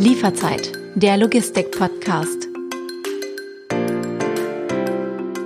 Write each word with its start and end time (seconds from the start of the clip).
Lieferzeit, 0.00 0.72
der 0.94 1.18
Logistik-Podcast. 1.18 2.48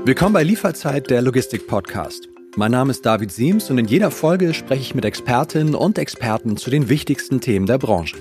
Willkommen 0.04 0.32
bei 0.32 0.44
Lieferzeit, 0.44 1.10
der 1.10 1.22
Logistik-Podcast. 1.22 2.28
Mein 2.54 2.70
Name 2.70 2.92
ist 2.92 3.04
David 3.04 3.32
Siems 3.32 3.68
und 3.70 3.78
in 3.78 3.88
jeder 3.88 4.12
Folge 4.12 4.54
spreche 4.54 4.82
ich 4.82 4.94
mit 4.94 5.04
Expertinnen 5.04 5.74
und 5.74 5.98
Experten 5.98 6.56
zu 6.56 6.70
den 6.70 6.88
wichtigsten 6.88 7.40
Themen 7.40 7.66
der 7.66 7.78
Branche. 7.78 8.16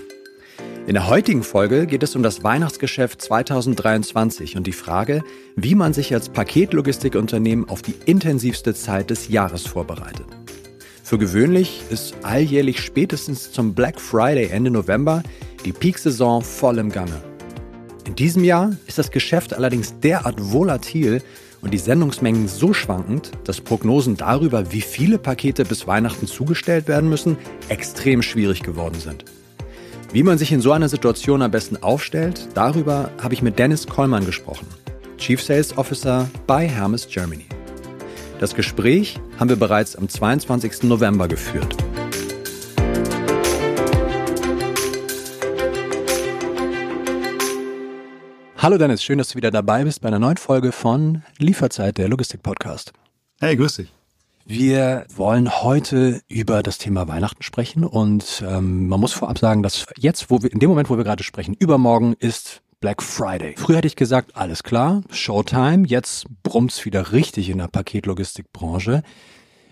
In 0.88 0.96
der 0.96 1.08
heutigen 1.08 1.44
Folge 1.44 1.86
geht 1.86 2.02
es 2.02 2.16
um 2.16 2.24
das 2.24 2.44
Weihnachtsgeschäft 2.44 3.22
2023 3.22 4.58
und 4.58 4.66
die 4.66 4.72
Frage, 4.72 5.24
wie 5.56 5.76
man 5.76 5.94
sich 5.94 6.16
als 6.16 6.30
Paketlogistikunternehmen 6.30 7.70
auf 7.70 7.84
die 7.84 7.94
intensivste 8.08 8.74
Zeit 8.74 9.12
des 9.12 9.28
Jahres 9.30 9.68
vorbereitet. 9.68 10.26
Für 11.04 11.20
gewöhnlich 11.20 11.84
ist 11.92 12.16
alljährlich 12.24 12.80
spätestens 12.80 13.52
zum 13.52 13.76
Black 13.76 14.02
Friday 14.02 14.48
Ende 14.48 14.72
November 14.72 15.22
die 15.66 15.72
Peak-Saison 15.72 16.42
voll 16.42 16.78
im 16.78 16.90
Gange. 16.90 17.22
In 18.06 18.16
diesem 18.16 18.44
Jahr 18.44 18.72
ist 18.86 18.98
das 18.98 19.12
Geschäft 19.12 19.54
allerdings 19.54 20.00
derart 20.00 20.36
volatil 20.40 21.22
und 21.62 21.74
die 21.74 21.78
Sendungsmengen 21.78 22.50
so 22.50 22.74
schwankend, 22.74 23.32
dass 23.46 23.62
Prognosen 23.62 24.18
darüber, 24.18 24.74
wie 24.74 24.82
viele 24.82 25.18
Pakete 25.18 25.64
bis 25.64 25.88
Weihnachten 25.88 26.28
zugestellt 26.28 26.88
werden 26.88 27.10
müssen, 27.10 27.38
extrem 27.70 28.22
schwierig 28.22 28.62
geworden 28.64 29.00
sind. 29.00 29.24
Wie 30.12 30.24
man 30.24 30.38
sich 30.38 30.52
in 30.52 30.62
so 30.62 30.74
einer 30.74 30.90
Situation 30.90 31.42
am 31.42 31.52
besten 31.52 31.78
aufstellt, 31.78 32.50
darüber 32.54 33.10
habe 33.22 33.34
ich 33.34 33.42
mit 33.42 33.58
Dennis 33.58 33.88
Kollmann 33.88 34.26
gesprochen, 34.26 34.68
Chief 35.18 35.42
Sales 35.42 35.78
Officer 35.78 36.30
bei 36.46 36.68
Hermes 36.68 37.08
Germany. 37.08 37.46
Das 38.40 38.54
Gespräch 38.54 39.20
haben 39.40 39.50
wir 39.50 39.56
bereits 39.56 39.96
am 39.96 40.10
22. 40.10 40.84
November 40.84 41.30
geführt. 41.30 41.78
Hallo 48.64 48.78
Dennis, 48.78 49.04
schön, 49.04 49.18
dass 49.18 49.28
du 49.28 49.36
wieder 49.36 49.52
dabei 49.52 49.84
bist 49.84 50.00
bei 50.00 50.08
einer 50.08 50.20
neuen 50.20 50.38
Folge 50.38 50.72
von 50.72 51.22
Lieferzeit, 51.38 51.98
der 51.98 52.08
Logistik-Podcast. 52.08 52.94
Hey, 53.42 53.58
grüß 53.58 53.76
dich. 53.76 53.92
Wir 54.46 55.06
wollen 55.14 55.52
heute 55.64 56.22
über 56.30 56.64
das 56.64 56.78
Thema 56.78 57.10
Weihnachten 57.10 57.44
sprechen 57.44 57.84
und 57.84 58.42
ähm, 58.48 58.88
man 58.88 59.02
muss 59.02 59.12
vorab 59.12 59.38
sagen, 59.38 59.64
dass 59.64 59.86
jetzt, 59.98 60.30
wo 60.30 60.42
wir 60.42 60.50
in 60.50 60.60
dem 60.60 60.70
Moment, 60.70 60.90
wo 60.90 60.96
wir 60.96 61.04
gerade 61.04 61.26
sprechen, 61.26 61.58
übermorgen 61.60 62.16
ist 62.20 62.62
Black 62.80 63.04
Friday. 63.04 63.56
Früher 63.58 63.80
hätte 63.80 63.88
ich 63.88 63.98
gesagt, 63.98 64.38
alles 64.38 64.64
klar, 64.64 65.02
Showtime. 65.10 65.86
Jetzt 65.86 66.28
brummt's 66.44 66.86
wieder 66.86 67.12
richtig 67.12 67.50
in 67.50 67.58
der 67.58 67.68
Paketlogistikbranche. 67.68 69.04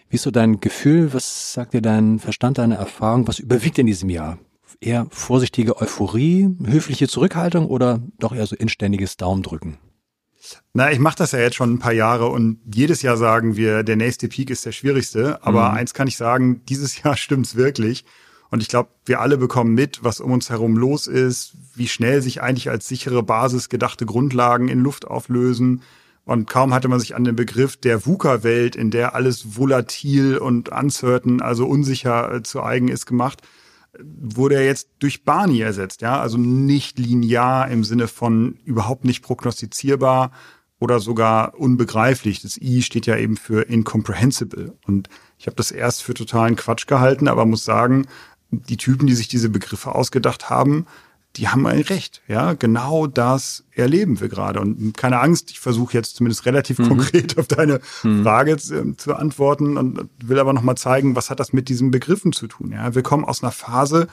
Wie 0.10 0.16
ist 0.18 0.24
so 0.24 0.32
dein 0.32 0.60
Gefühl? 0.60 1.14
Was 1.14 1.54
sagt 1.54 1.74
dir 1.74 1.82
dein 1.82 2.20
Verstand, 2.20 2.58
deine 2.58 2.76
Erfahrung? 2.76 3.26
Was 3.26 3.40
überwiegt 3.40 3.80
in 3.80 3.88
diesem 3.88 4.10
Jahr? 4.10 4.38
Eher 4.80 5.08
vorsichtige 5.10 5.78
Euphorie, 5.78 6.56
höfliche 6.64 7.08
Zurückhaltung 7.08 7.68
oder 7.68 8.02
doch 8.20 8.34
eher 8.34 8.48
so 8.48 8.56
inständiges 8.56 9.18
Daumendrücken? 9.18 9.78
Na, 10.74 10.92
ich 10.92 11.00
mache 11.00 11.18
das 11.18 11.34
ja 11.34 11.40
jetzt 11.40 11.56
schon 11.56 11.74
ein 11.74 11.80
paar 11.80 11.94
Jahre 11.94 12.28
und 12.28 12.60
jedes 12.74 13.02
Jahr 13.02 13.18
sagen 13.18 13.56
wir, 13.56 13.84
der 13.84 13.96
nächste 13.96 14.28
Peak 14.28 14.50
ist 14.50 14.66
der 14.66 14.72
schwierigste. 14.72 15.44
Aber 15.44 15.70
mhm. 15.70 15.78
eins 15.78 15.94
kann 15.94 16.08
ich 16.08 16.18
sagen, 16.18 16.62
dieses 16.68 17.02
Jahr 17.04 17.18
stimmt's 17.18 17.56
wirklich. 17.56 18.06
Und 18.50 18.62
ich 18.62 18.68
glaube, 18.68 18.90
wir 19.06 19.22
alle 19.22 19.38
bekommen 19.38 19.74
mit, 19.74 20.04
was 20.04 20.20
um 20.20 20.32
uns 20.32 20.50
herum 20.50 20.76
los 20.76 21.08
ist, 21.08 21.54
wie 21.76 21.88
schnell 21.88 22.22
sich 22.22 22.42
eigentlich 22.42 22.70
als 22.70 22.88
sichere 22.88 23.24
Basis 23.24 23.70
gedachte 23.70 24.06
Grundlagen 24.06 24.68
in 24.68 24.80
Luft 24.80 25.08
auflösen. 25.08 25.84
Und 26.26 26.50
kaum 26.50 26.74
hatte 26.74 26.88
man 26.88 27.00
sich 27.00 27.16
an 27.16 27.24
den 27.24 27.36
Begriff 27.36 27.78
der 27.78 28.06
VUCA-Welt, 28.06 28.76
in 28.76 28.92
der 28.92 29.16
alles 29.16 29.58
volatil 29.58 30.38
und 30.38 30.70
uncertain, 30.70 31.42
also 31.42 31.66
unsicher 31.66 32.34
äh, 32.34 32.44
zu 32.44 32.62
eigen 32.62 32.90
ist, 32.90 33.06
gemacht 33.06 33.42
wurde 34.00 34.56
er 34.56 34.66
jetzt 34.66 34.90
durch 35.00 35.24
Barney 35.24 35.60
ersetzt, 35.62 36.02
ja, 36.02 36.20
also 36.20 36.38
nicht 36.38 36.98
linear 36.98 37.70
im 37.70 37.84
Sinne 37.84 38.08
von 38.08 38.58
überhaupt 38.64 39.06
nicht 39.06 39.22
prognostizierbar 39.22 40.32
oder 40.80 41.00
sogar 41.00 41.60
unbegreiflich. 41.60 42.42
Das 42.42 42.58
I 42.58 42.82
steht 42.82 43.06
ja 43.06 43.18
eben 43.18 43.38
für 43.38 43.64
incomprehensible 43.64 44.74
und 44.88 45.10
ich 45.38 45.48
habe 45.48 45.56
das 45.56 45.72
erst 45.72 46.04
für 46.04 46.14
totalen 46.14 46.56
Quatsch 46.56 46.88
gehalten, 46.88 47.28
aber 47.28 47.46
muss 47.46 47.66
sagen, 47.66 48.08
die 48.50 48.78
Typen, 48.78 49.08
die 49.08 49.16
sich 49.16 49.28
diese 49.28 49.50
Begriffe 49.50 49.94
ausgedacht 49.94 50.50
haben, 50.50 50.86
die 51.38 51.48
haben 51.48 51.66
ein 51.66 51.82
Recht. 51.82 52.22
Ja, 52.28 52.54
genau 52.54 53.08
das 53.08 53.64
erleben 53.72 54.20
wir 54.20 54.28
gerade. 54.28 54.60
Und 54.60 54.98
keine 54.98 55.20
Angst, 55.20 55.52
ich 55.52 55.60
versuche 55.60 55.94
jetzt 55.94 56.18
zumindest 56.18 56.46
relativ 56.46 56.80
mhm. 56.80 56.90
konkret 56.90 57.38
auf 57.38 57.48
deine 57.48 57.80
mhm. 58.04 58.24
Frage 58.24 58.58
zu, 58.58 58.76
äh, 58.76 58.98
zu, 58.98 59.16
antworten 59.16 59.78
und 59.78 60.10
will 60.24 60.40
aber 60.40 60.54
nochmal 60.54 60.76
zeigen, 60.78 61.16
was 61.16 61.30
hat 61.30 61.40
das 61.40 61.54
mit 61.54 61.70
diesen 61.70 61.92
Begriffen 61.92 62.34
zu 62.34 62.48
tun. 62.48 62.72
Ja, 62.74 62.96
wir 62.96 63.04
kommen 63.04 63.24
aus 63.24 63.44
einer 63.44 63.52
Phase 63.52 64.08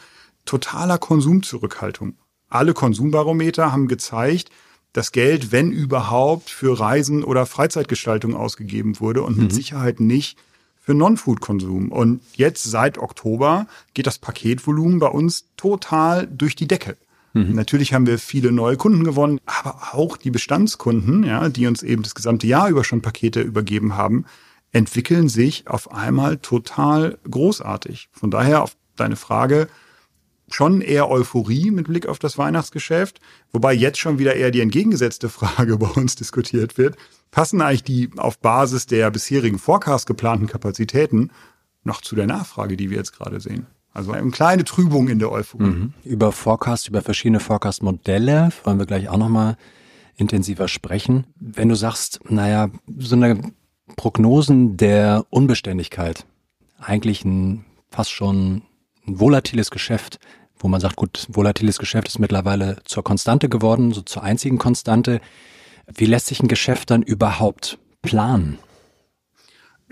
totaler 0.44 0.98
Konsumzurückhaltung. 0.98 2.14
Alle 2.48 2.72
Konsumbarometer 2.72 3.72
haben 3.72 3.88
gezeigt, 3.88 4.50
dass 4.92 5.12
Geld, 5.12 5.52
wenn 5.52 5.70
überhaupt, 5.70 6.48
für 6.48 6.78
Reisen 6.78 7.24
oder 7.24 7.46
Freizeitgestaltung 7.46 8.34
ausgegeben 8.34 9.00
wurde 9.00 9.22
und 9.22 9.36
mhm. 9.36 9.44
mit 9.44 9.52
Sicherheit 9.52 10.00
nicht 10.00 10.38
für 10.80 10.94
Non-Food-Konsum. 10.94 11.92
Und 11.92 12.22
jetzt 12.34 12.64
seit 12.64 12.96
Oktober 12.96 13.66
geht 13.92 14.06
das 14.06 14.18
Paketvolumen 14.18 15.00
bei 15.00 15.08
uns 15.08 15.44
total 15.56 16.26
durch 16.26 16.56
die 16.56 16.66
Decke. 16.66 16.96
Mhm. 17.38 17.54
Natürlich 17.54 17.94
haben 17.94 18.06
wir 18.06 18.18
viele 18.18 18.52
neue 18.52 18.76
Kunden 18.76 19.04
gewonnen, 19.04 19.40
aber 19.46 19.94
auch 19.94 20.16
die 20.16 20.30
Bestandskunden, 20.30 21.24
ja, 21.24 21.48
die 21.48 21.66
uns 21.66 21.82
eben 21.82 22.02
das 22.02 22.14
gesamte 22.14 22.46
Jahr 22.46 22.68
über 22.68 22.84
schon 22.84 23.02
Pakete 23.02 23.40
übergeben 23.40 23.96
haben, 23.96 24.24
entwickeln 24.72 25.28
sich 25.28 25.66
auf 25.68 25.92
einmal 25.92 26.38
total 26.38 27.18
großartig. 27.30 28.08
Von 28.12 28.30
daher 28.30 28.62
auf 28.62 28.76
deine 28.96 29.16
Frage, 29.16 29.68
schon 30.50 30.80
eher 30.80 31.10
Euphorie 31.10 31.70
mit 31.70 31.88
Blick 31.88 32.06
auf 32.06 32.18
das 32.18 32.38
Weihnachtsgeschäft, 32.38 33.20
wobei 33.52 33.74
jetzt 33.74 33.98
schon 33.98 34.18
wieder 34.18 34.34
eher 34.34 34.50
die 34.50 34.60
entgegengesetzte 34.60 35.28
Frage 35.28 35.78
bei 35.78 35.88
uns 35.88 36.16
diskutiert 36.16 36.78
wird. 36.78 36.96
Passen 37.30 37.60
eigentlich 37.60 37.84
die 37.84 38.10
auf 38.16 38.38
Basis 38.38 38.86
der 38.86 39.10
bisherigen 39.10 39.58
Forecast 39.58 40.06
geplanten 40.06 40.46
Kapazitäten 40.46 41.30
noch 41.84 42.00
zu 42.00 42.16
der 42.16 42.26
Nachfrage, 42.26 42.76
die 42.76 42.90
wir 42.90 42.96
jetzt 42.96 43.16
gerade 43.16 43.40
sehen? 43.40 43.66
Also 43.98 44.12
eine 44.12 44.30
kleine 44.30 44.62
Trübung 44.62 45.08
in 45.08 45.18
der 45.18 45.32
Euphorie. 45.32 45.64
Mhm. 45.64 45.92
Über 46.04 46.30
Forecast, 46.30 46.86
über 46.86 47.02
verschiedene 47.02 47.40
Forecast-Modelle 47.40 48.50
wollen 48.62 48.78
wir 48.78 48.86
gleich 48.86 49.08
auch 49.08 49.16
nochmal 49.16 49.56
intensiver 50.14 50.68
sprechen. 50.68 51.26
Wenn 51.34 51.68
du 51.68 51.74
sagst, 51.74 52.20
naja, 52.28 52.70
so 52.96 53.16
eine 53.16 53.40
Prognosen 53.96 54.76
der 54.76 55.26
Unbeständigkeit, 55.30 56.26
eigentlich 56.78 57.24
ein 57.24 57.64
fast 57.90 58.12
schon 58.12 58.62
ein 59.04 59.18
volatiles 59.18 59.72
Geschäft, 59.72 60.20
wo 60.60 60.68
man 60.68 60.80
sagt, 60.80 60.94
gut, 60.94 61.26
volatiles 61.28 61.80
Geschäft 61.80 62.06
ist 62.06 62.20
mittlerweile 62.20 62.76
zur 62.84 63.02
Konstante 63.02 63.48
geworden, 63.48 63.92
so 63.92 64.02
zur 64.02 64.22
einzigen 64.22 64.58
Konstante. 64.58 65.20
Wie 65.92 66.06
lässt 66.06 66.28
sich 66.28 66.40
ein 66.40 66.46
Geschäft 66.46 66.92
dann 66.92 67.02
überhaupt 67.02 67.80
planen? 68.02 68.60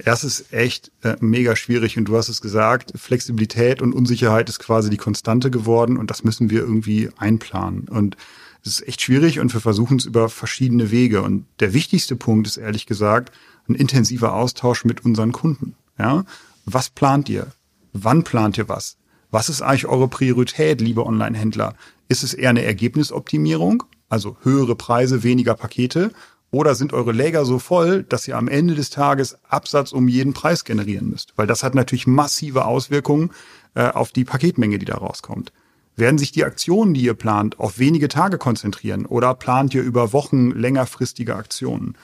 Das 0.04 0.24
ist 0.24 0.52
echt 0.52 0.92
äh, 1.02 1.16
mega 1.20 1.56
schwierig 1.56 1.96
und 1.96 2.04
du 2.06 2.16
hast 2.16 2.28
es 2.28 2.42
gesagt, 2.42 2.92
Flexibilität 2.96 3.80
und 3.80 3.94
Unsicherheit 3.94 4.48
ist 4.48 4.58
quasi 4.58 4.90
die 4.90 4.98
Konstante 4.98 5.50
geworden 5.50 5.96
und 5.96 6.10
das 6.10 6.22
müssen 6.22 6.50
wir 6.50 6.60
irgendwie 6.60 7.08
einplanen. 7.16 7.88
Und 7.88 8.16
es 8.62 8.80
ist 8.80 8.88
echt 8.88 9.00
schwierig 9.00 9.40
und 9.40 9.54
wir 9.54 9.60
versuchen 9.60 9.96
es 9.96 10.04
über 10.04 10.28
verschiedene 10.28 10.90
Wege. 10.90 11.22
Und 11.22 11.46
der 11.60 11.72
wichtigste 11.72 12.16
Punkt 12.16 12.46
ist 12.46 12.56
ehrlich 12.58 12.86
gesagt 12.86 13.32
ein 13.68 13.74
intensiver 13.74 14.34
Austausch 14.34 14.84
mit 14.84 15.04
unseren 15.04 15.32
Kunden. 15.32 15.74
Ja, 15.98 16.24
was 16.66 16.90
plant 16.90 17.28
ihr? 17.28 17.52
Wann 17.92 18.22
plant 18.22 18.58
ihr 18.58 18.68
was? 18.68 18.96
Was 19.30 19.48
ist 19.48 19.62
eigentlich 19.62 19.86
eure 19.86 20.08
Priorität, 20.08 20.80
liebe 20.80 21.06
Online-Händler? 21.06 21.74
Ist 22.08 22.22
es 22.22 22.34
eher 22.34 22.50
eine 22.50 22.62
Ergebnisoptimierung, 22.62 23.82
also 24.08 24.36
höhere 24.42 24.76
Preise, 24.76 25.22
weniger 25.22 25.54
Pakete? 25.54 26.12
Oder 26.56 26.74
sind 26.74 26.94
eure 26.94 27.12
Läger 27.12 27.44
so 27.44 27.58
voll, 27.58 28.02
dass 28.02 28.26
ihr 28.26 28.38
am 28.38 28.48
Ende 28.48 28.74
des 28.74 28.88
Tages 28.88 29.36
Absatz 29.46 29.92
um 29.92 30.08
jeden 30.08 30.32
Preis 30.32 30.64
generieren 30.64 31.10
müsst? 31.10 31.34
Weil 31.36 31.46
das 31.46 31.62
hat 31.62 31.74
natürlich 31.74 32.06
massive 32.06 32.64
Auswirkungen 32.64 33.30
äh, 33.74 33.90
auf 33.90 34.10
die 34.10 34.24
Paketmenge, 34.24 34.78
die 34.78 34.86
da 34.86 34.94
rauskommt. 34.94 35.52
Werden 35.96 36.16
sich 36.16 36.32
die 36.32 36.44
Aktionen, 36.44 36.94
die 36.94 37.02
ihr 37.02 37.12
plant, 37.12 37.60
auf 37.60 37.78
wenige 37.78 38.08
Tage 38.08 38.38
konzentrieren 38.38 39.04
oder 39.04 39.34
plant 39.34 39.74
ihr 39.74 39.82
über 39.82 40.14
Wochen 40.14 40.50
längerfristige 40.50 41.36
Aktionen? 41.36 41.94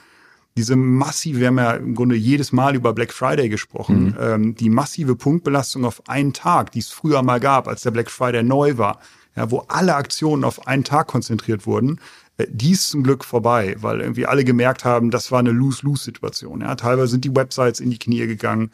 Diese 0.55 0.75
massive, 0.75 1.39
wir 1.39 1.47
haben 1.47 1.57
ja 1.57 1.71
im 1.71 1.95
Grunde 1.95 2.15
jedes 2.15 2.51
Mal 2.51 2.75
über 2.75 2.93
Black 2.93 3.11
Friday 3.11 3.49
gesprochen, 3.49 4.03
mhm. 4.03 4.17
ähm, 4.19 4.55
die 4.55 4.69
massive 4.69 5.15
Punktbelastung 5.15 5.83
auf 5.83 6.07
einen 6.07 6.33
Tag, 6.33 6.71
die 6.73 6.79
es 6.79 6.89
früher 6.89 7.23
mal 7.23 7.39
gab, 7.39 7.67
als 7.67 7.81
der 7.81 7.89
Black 7.89 8.11
Friday 8.11 8.43
neu 8.43 8.77
war, 8.77 8.99
ja, 9.35 9.49
wo 9.49 9.65
alle 9.67 9.95
Aktionen 9.95 10.43
auf 10.43 10.67
einen 10.67 10.83
Tag 10.83 11.07
konzentriert 11.07 11.65
wurden, 11.65 11.99
die 12.39 12.71
ist 12.71 12.89
zum 12.89 13.03
Glück 13.03 13.23
vorbei, 13.23 13.75
weil 13.79 14.01
irgendwie 14.01 14.25
alle 14.25 14.43
gemerkt 14.43 14.85
haben, 14.85 15.11
das 15.11 15.31
war 15.31 15.39
eine 15.39 15.51
Lose-Lose-Situation. 15.51 16.61
Ja, 16.61 16.75
teilweise 16.75 17.09
sind 17.09 17.25
die 17.25 17.35
Websites 17.35 17.79
in 17.79 17.91
die 17.91 17.99
Knie 17.99 18.25
gegangen. 18.25 18.71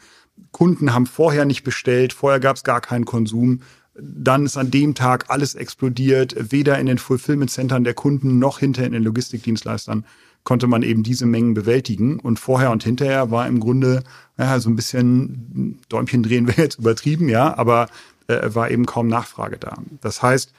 Kunden 0.52 0.94
haben 0.94 1.06
vorher 1.06 1.44
nicht 1.44 1.62
bestellt, 1.62 2.12
vorher 2.12 2.40
gab 2.40 2.56
es 2.56 2.64
gar 2.64 2.80
keinen 2.80 3.04
Konsum. 3.04 3.60
Dann 3.94 4.46
ist 4.46 4.56
an 4.56 4.70
dem 4.70 4.94
Tag 4.94 5.26
alles 5.28 5.54
explodiert, 5.54 6.34
weder 6.52 6.78
in 6.78 6.86
den 6.86 6.98
Fulfillment-Centern 6.98 7.84
der 7.84 7.94
Kunden 7.94 8.38
noch 8.38 8.58
hinter 8.58 8.84
in 8.84 8.92
den 8.92 9.02
Logistikdienstleistern 9.02 10.04
konnte 10.44 10.66
man 10.66 10.82
eben 10.82 11.02
diese 11.02 11.26
Mengen 11.26 11.54
bewältigen. 11.54 12.18
Und 12.18 12.38
vorher 12.38 12.70
und 12.70 12.82
hinterher 12.82 13.30
war 13.30 13.46
im 13.46 13.60
Grunde 13.60 14.02
ja, 14.38 14.58
so 14.60 14.70
ein 14.70 14.76
bisschen 14.76 15.78
Däumchen 15.88 16.22
drehen 16.22 16.48
wäre 16.48 16.62
jetzt 16.62 16.78
übertrieben, 16.78 17.28
ja, 17.28 17.56
aber 17.56 17.88
äh, 18.26 18.54
war 18.54 18.70
eben 18.70 18.86
kaum 18.86 19.08
Nachfrage 19.08 19.58
da. 19.58 19.78
Das 20.00 20.22
heißt, 20.22 20.52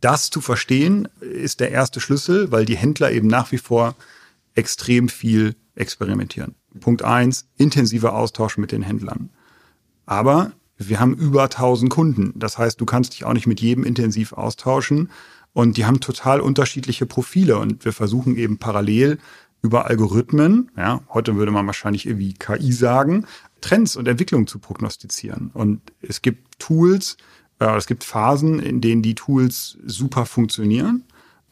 Das 0.00 0.30
zu 0.30 0.40
verstehen 0.40 1.08
ist 1.20 1.60
der 1.60 1.70
erste 1.70 2.00
Schlüssel, 2.00 2.52
weil 2.52 2.64
die 2.64 2.76
Händler 2.76 3.12
eben 3.12 3.28
nach 3.28 3.52
wie 3.52 3.58
vor 3.58 3.96
extrem 4.54 5.08
viel 5.08 5.54
experimentieren. 5.74 6.54
Punkt 6.80 7.02
eins, 7.02 7.48
intensiver 7.56 8.14
Austausch 8.14 8.58
mit 8.58 8.72
den 8.72 8.82
Händlern. 8.82 9.30
Aber 10.04 10.52
wir 10.78 11.00
haben 11.00 11.14
über 11.14 11.44
1000 11.44 11.90
Kunden. 11.90 12.32
Das 12.36 12.58
heißt, 12.58 12.80
du 12.80 12.84
kannst 12.84 13.14
dich 13.14 13.24
auch 13.24 13.32
nicht 13.32 13.46
mit 13.46 13.60
jedem 13.60 13.84
intensiv 13.84 14.32
austauschen. 14.32 15.10
Und 15.52 15.78
die 15.78 15.86
haben 15.86 16.00
total 16.00 16.40
unterschiedliche 16.40 17.06
Profile. 17.06 17.58
Und 17.58 17.84
wir 17.84 17.92
versuchen 17.92 18.36
eben 18.36 18.58
parallel 18.58 19.18
über 19.62 19.86
Algorithmen, 19.86 20.70
ja, 20.76 21.02
heute 21.12 21.34
würde 21.36 21.50
man 21.50 21.66
wahrscheinlich 21.66 22.06
irgendwie 22.06 22.34
KI 22.34 22.72
sagen, 22.72 23.26
Trends 23.60 23.96
und 23.96 24.06
Entwicklungen 24.06 24.46
zu 24.46 24.58
prognostizieren. 24.58 25.50
Und 25.54 25.80
es 26.02 26.22
gibt 26.22 26.58
Tools, 26.58 27.16
äh, 27.58 27.76
es 27.76 27.86
gibt 27.86 28.04
Phasen, 28.04 28.58
in 28.58 28.80
denen 28.80 29.02
die 29.02 29.14
Tools 29.14 29.78
super 29.84 30.26
funktionieren. 30.26 31.04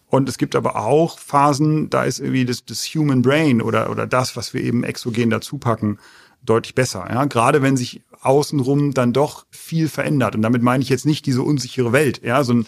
Und 0.08 0.28
es 0.28 0.38
gibt 0.38 0.54
aber 0.54 0.76
auch 0.76 1.18
Phasen, 1.18 1.90
da 1.90 2.04
ist 2.04 2.20
irgendwie 2.20 2.44
das, 2.44 2.64
das 2.64 2.84
Human 2.84 3.22
Brain 3.22 3.60
oder, 3.60 3.90
oder 3.90 4.06
das, 4.06 4.36
was 4.36 4.54
wir 4.54 4.62
eben 4.62 4.84
exogen 4.84 5.30
dazu 5.30 5.58
packen, 5.58 5.98
deutlich 6.44 6.74
besser. 6.74 7.06
Ja? 7.10 7.24
Gerade 7.24 7.62
wenn 7.62 7.76
sich 7.76 8.02
außenrum 8.20 8.94
dann 8.94 9.12
doch 9.12 9.44
viel 9.50 9.88
verändert. 9.88 10.34
Und 10.34 10.42
damit 10.42 10.62
meine 10.62 10.82
ich 10.82 10.88
jetzt 10.88 11.06
nicht 11.06 11.26
diese 11.26 11.42
unsichere 11.42 11.92
Welt, 11.92 12.22
ja, 12.24 12.42
sondern 12.44 12.66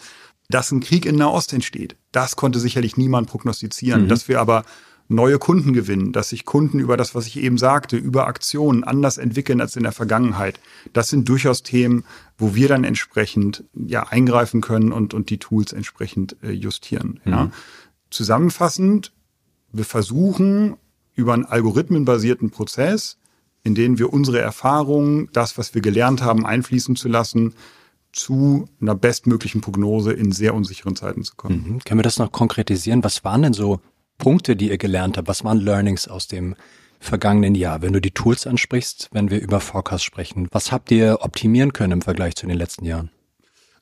dass 0.49 0.71
ein 0.71 0.81
Krieg 0.81 1.07
in 1.07 1.17
Nahost 1.17 1.53
entsteht. 1.53 1.97
Das 2.13 2.37
konnte 2.37 2.61
sicherlich 2.61 2.97
niemand 2.97 3.29
prognostizieren. 3.29 4.05
Mhm. 4.05 4.09
Dass 4.09 4.29
wir 4.29 4.41
aber 4.41 4.65
neue 5.09 5.39
Kunden 5.39 5.73
gewinnen, 5.73 6.13
dass 6.13 6.31
sich 6.31 6.45
Kunden 6.45 6.81
über 6.81 6.97
das, 6.97 7.15
was 7.15 7.27
ich 7.27 7.37
eben 7.39 7.59
sagte, 7.59 7.97
über 7.97 8.27
Aktionen 8.27 8.85
anders 8.85 9.19
entwickeln 9.19 9.61
als 9.61 9.77
in 9.77 9.85
der 9.85 9.93
Vergangenheit. 9.93 10.61
Das 10.93 11.09
sind 11.09 11.29
durchaus 11.29 11.63
Themen, 11.63 12.05
wo 12.39 12.55
wir 12.55 12.69
dann 12.69 12.85
entsprechend 12.85 13.65
ja 13.75 14.05
eingreifen 14.05 14.61
können 14.61 14.93
und, 14.93 15.15
und 15.15 15.31
die 15.31 15.39
Tools 15.39 15.73
entsprechend 15.73 16.37
äh, 16.43 16.51
justieren. 16.51 17.21
Mhm. 17.25 17.33
Ja. 17.33 17.51
Zusammenfassend, 18.11 19.13
wir 19.73 19.85
versuchen 19.85 20.77
über 21.15 21.35
einen 21.35 21.45
algorithmenbasierten 21.45 22.51
Prozess 22.51 23.19
in 23.67 23.75
denen 23.75 23.99
wir 23.99 24.13
unsere 24.13 24.39
Erfahrungen, 24.39 25.29
das, 25.33 25.59
was 25.59 25.75
wir 25.75 25.83
gelernt 25.83 26.23
haben, 26.23 26.47
einfließen 26.47 26.95
zu 26.95 27.09
lassen, 27.09 27.53
zu 28.13 28.69
einer 28.81 28.95
bestmöglichen 28.95 29.61
Prognose 29.61 30.13
in 30.13 30.31
sehr 30.31 30.55
unsicheren 30.55 30.95
Zeiten 30.95 31.25
zu 31.25 31.35
kommen. 31.35 31.65
Mhm. 31.67 31.79
Können 31.85 31.99
wir 31.99 32.05
das 32.05 32.21
noch 32.21 32.31
konkretisieren? 32.31 33.03
Was 33.03 33.25
waren 33.25 33.43
denn 33.43 33.53
so 33.53 33.81
Punkte, 34.19 34.55
die 34.55 34.71
ihr 34.71 34.79
gelernt 34.79 35.19
habt? 35.19 35.27
Was 35.27 35.43
waren 35.43 35.59
Learnings 35.59 36.07
aus 36.07 36.29
dem 36.29 36.55
vergangenen 36.99 37.55
Jahr? 37.55 37.83
Wenn 37.83 37.93
du 37.93 38.01
die 38.01 38.11
Tools 38.11 38.47
ansprichst, 38.47 39.09
wenn 39.13 39.31
wir 39.31 39.41
über 39.41 39.61
Forecast 39.61 40.05
sprechen, 40.05 40.49
was 40.51 40.73
habt 40.73 40.91
ihr 40.91 41.19
optimieren 41.21 41.73
können 41.73 41.95
im 41.95 42.03
Vergleich 42.03 42.37
zu 42.37 42.47
den 42.47 42.57
letzten 42.57 42.85
Jahren? 42.85 43.11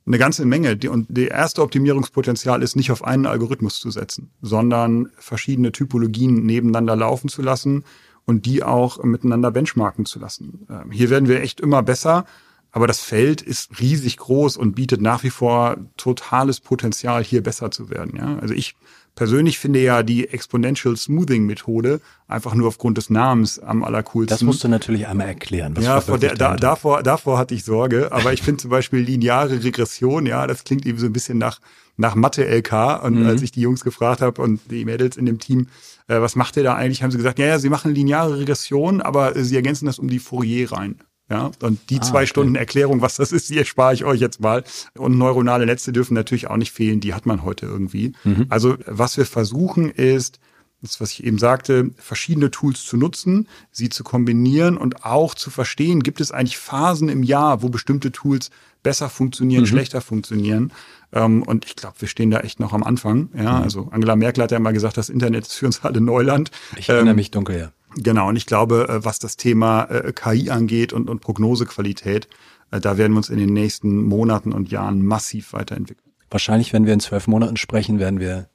Eine 0.07 0.19
ganze 0.19 0.45
Menge. 0.45 0.79
Und 0.91 1.07
der 1.09 1.31
erste 1.31 1.63
Optimierungspotenzial 1.63 2.63
ist 2.63 2.77
nicht 2.77 2.91
auf 2.91 3.05
einen 3.05 3.27
Algorithmus 3.27 3.81
zu 3.81 3.91
setzen, 3.91 4.31
sondern 4.43 5.11
verschiedene 5.19 5.73
Typologien 5.73 6.45
nebeneinander 6.45 6.95
laufen 6.95 7.29
zu 7.29 7.41
lassen 7.41 7.85
und 8.27 8.47
die 8.47 8.63
auch 8.63 9.03
miteinander 9.03 9.51
benchmarken 9.51 10.05
zu 10.05 10.19
lassen. 10.19 10.67
Ähm, 10.71 10.91
hier 10.91 11.11
werden 11.11 11.29
wir 11.29 11.41
echt 11.41 11.61
immer 11.61 11.83
besser, 11.83 12.27
aber 12.71 12.87
das 12.87 13.01
Feld 13.01 13.41
ist 13.41 13.81
riesig 13.81 14.17
groß 14.17 14.57
und 14.57 14.75
bietet 14.75 15.01
nach 15.01 15.23
wie 15.23 15.31
vor 15.31 15.77
totales 15.97 16.61
Potenzial, 16.61 17.23
hier 17.23 17.43
besser 17.43 17.71
zu 17.71 17.89
werden. 17.89 18.17
Ja? 18.17 18.37
Also 18.41 18.53
ich 18.53 18.75
persönlich 19.15 19.59
finde 19.59 19.81
ja 19.81 20.03
die 20.03 20.29
Exponential 20.29 20.97
Smoothing 20.97 21.47
Methode 21.47 22.01
einfach 22.27 22.55
nur 22.55 22.69
aufgrund 22.69 22.99
des 22.99 23.11
Namens 23.11 23.59
am 23.59 23.85
allercoolsten. 23.85 24.35
Das 24.35 24.43
musst 24.43 24.65
du 24.65 24.69
natürlich 24.69 25.07
einmal 25.07 25.29
erklären. 25.29 25.75
ja, 25.81 26.01
vor 26.01 26.19
der, 26.19 26.35
da, 26.35 26.57
davor, 26.57 27.03
davor 27.03 27.39
hatte 27.39 27.55
ich 27.55 27.65
Sorge, 27.65 28.13
aber 28.13 28.33
ich 28.33 28.43
finde 28.43 28.63
zum 28.63 28.71
Beispiel 28.71 29.01
lineare 29.01 29.63
Regression, 29.63 30.27
ja, 30.27 30.47
das 30.47 30.65
klingt 30.65 30.87
eben 30.87 30.99
so 30.99 31.07
ein 31.07 31.13
bisschen 31.13 31.39
nach, 31.39 31.61
nach 31.97 32.15
Mathe-LK 32.15 33.05
und 33.05 33.21
mhm. 33.21 33.27
als 33.27 33.43
ich 33.43 33.53
die 33.53 33.61
Jungs 33.61 33.85
gefragt 33.85 34.21
habe 34.21 34.43
und 34.43 34.61
die 34.71 34.85
Mädels 34.85 35.17
in 35.17 35.27
dem 35.27 35.39
Team, 35.39 35.69
äh, 36.09 36.21
was 36.21 36.37
macht 36.37 36.57
ihr 36.57 36.63
da 36.63 36.75
eigentlich? 36.75 37.03
Haben 37.03 37.11
sie 37.11 37.19
gesagt, 37.19 37.39
ja, 37.39 37.47
ja, 37.47 37.59
sie 37.59 37.69
machen 37.69 37.95
lineare 37.95 38.39
Regression, 38.39 39.01
aber 39.01 39.37
äh, 39.37 39.45
sie 39.45 39.57
ergänzen 39.57 39.87
das 39.87 39.99
um 39.99 40.09
die 40.09 40.19
Fourier 40.19 40.73
rein. 40.73 40.97
Ja, 41.31 41.51
und 41.63 41.91
die 41.91 41.99
ah, 42.01 42.03
zwei 42.03 42.19
okay. 42.19 42.27
Stunden 42.27 42.55
Erklärung, 42.55 43.01
was 43.01 43.17
das 43.17 43.33
ist, 43.33 43.49
die 43.49 43.59
erspare 43.59 43.95
ich 43.95 44.05
euch 44.05 44.21
jetzt 44.21 44.41
mal. 44.41 44.63
Und 44.97 45.17
neuronale 45.17 45.65
Netze 45.65 45.93
dürfen 45.93 46.15
natürlich 46.15 46.49
auch 46.49 46.57
nicht 46.59 46.73
fehlen, 46.73 47.01
die 47.01 47.15
hat 47.15 47.25
man 47.25 47.45
heute 47.45 47.67
irgendwie. 47.67 48.13
Mhm. 48.25 48.47
Also 48.51 48.77
was 48.87 49.17
wir 49.17 49.25
versuchen 49.25 49.91
ist, 49.91 50.39
das, 50.83 51.01
was 51.01 51.13
ich 51.13 51.25
eben 51.25 51.39
sagte, 51.39 51.91
verschiedene 51.97 52.51
Tools 52.51 52.85
zu 52.85 52.99
nutzen, 52.99 53.49
sie 53.71 53.89
zu 53.89 54.05
kombinieren 54.05 54.77
und 54.77 55.05
auch 55.07 55.35
zu 55.35 55.51
verstehen, 55.51 56.03
gibt 56.03 56.21
es 56.21 56.31
eigentlich 56.31 56.59
Phasen 56.59 57.09
im 57.09 57.23
Jahr, 57.23 57.63
wo 57.63 57.71
bestimmte 57.71 58.13
Tools 58.13 58.51
besser 58.83 59.09
funktionieren, 59.09 59.63
mhm. 59.63 59.69
schlechter 59.69 60.03
funktionieren. 60.03 60.73
Ähm, 61.13 61.43
und 61.43 61.65
ich 61.65 61.75
glaube, 61.75 61.97
wir 62.01 62.09
stehen 62.09 62.31
da 62.31 62.41
echt 62.41 62.61
noch 62.61 62.73
am 62.75 62.83
Anfang. 62.83 63.31
Ja, 63.35 63.59
mhm. 63.59 63.63
also 63.63 63.89
Angela 63.91 64.15
Merkel 64.15 64.45
hat 64.45 64.51
ja 64.51 64.59
mal 64.59 64.73
gesagt, 64.73 64.99
das 64.99 65.09
Internet 65.09 65.47
ist 65.47 65.55
für 65.55 65.67
uns 65.67 65.83
alle 65.85 66.01
Neuland. 66.01 66.51
Ich 66.77 66.91
erinnere 66.91 67.11
ähm, 67.11 67.17
mich 67.17 67.31
dunkel, 67.31 67.59
ja. 67.59 67.73
Genau, 67.97 68.29
und 68.29 68.37
ich 68.37 68.47
glaube, 68.47 68.89
äh, 68.89 69.05
was 69.05 69.19
das 69.19 69.37
Thema 69.37 69.85
äh, 69.85 70.13
KI 70.13 70.51
angeht 70.51 70.93
und, 70.93 71.09
und 71.09 71.21
Prognosequalität, 71.21 72.29
äh, 72.71 72.81
da 72.81 72.99
werden 72.99 73.13
wir 73.13 73.19
uns 73.19 73.31
in 73.31 73.39
den 73.39 73.53
nächsten 73.53 74.03
Monaten 74.03 74.53
und 74.53 74.71
Jahren 74.71 75.05
massiv 75.05 75.53
weiterentwickeln. 75.53 76.11
Wahrscheinlich, 76.31 76.73
wenn 76.73 76.87
wir 76.87 76.93
in 76.93 77.01
zwölf 77.01 77.27
Monaten 77.27 77.57
sprechen, 77.57 77.99
werden 77.99 78.19
wir 78.19 78.49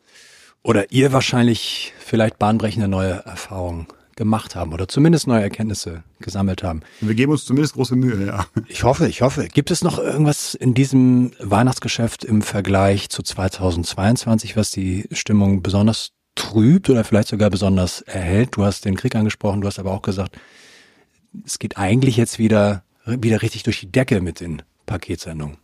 oder 0.64 0.92
ihr 0.92 1.14
wahrscheinlich 1.14 1.94
vielleicht 2.00 2.38
bahnbrechende 2.38 2.88
neue 2.88 3.26
Erfahrungen 3.26 3.88
gemacht 4.20 4.54
haben 4.54 4.74
oder 4.74 4.90
zumindest 4.90 5.28
neue 5.28 5.42
Erkenntnisse 5.42 6.04
gesammelt 6.20 6.62
haben. 6.62 6.82
Wir 7.00 7.16
geben 7.16 7.32
uns 7.32 7.46
zumindest 7.46 7.76
große 7.76 7.96
Mühe, 7.96 8.26
ja. 8.26 8.46
Ich 8.68 8.84
hoffe, 8.84 9.08
ich 9.08 9.22
hoffe. 9.22 9.48
Gibt 9.48 9.72
es 9.72 9.82
noch 9.82 9.98
irgendwas 9.98 10.56
in 10.56 10.74
diesem 10.74 11.32
Weihnachtsgeschäft 11.40 12.26
im 12.26 12.42
Vergleich 12.42 13.10
zu 13.10 13.24
2022, 13.24 14.58
was 14.58 14.72
die 14.72 15.08
Stimmung 15.14 15.64
besonders 15.64 16.12
trübt 16.40 16.90
oder 16.90 17.04
vielleicht 17.04 17.28
sogar 17.28 17.50
besonders 17.50 18.02
erhält? 18.02 18.56
Du 18.56 18.64
hast 18.64 18.86
den 18.86 18.96
Krieg 18.96 19.16
angesprochen, 19.16 19.62
du 19.62 19.68
hast 19.68 19.80
aber 19.80 19.92
auch 19.92 20.02
gesagt, 20.02 20.40
es 21.46 21.60
geht 21.60 21.78
eigentlich 21.78 22.18
jetzt 22.18 22.40
wieder, 22.40 22.84
wieder 23.06 23.42
richtig 23.42 23.64
durch 23.64 23.80
die 23.80 23.92
Decke 23.92 24.22
mit 24.22 24.40
den 24.40 24.64
Paketsendungen. 24.86 25.58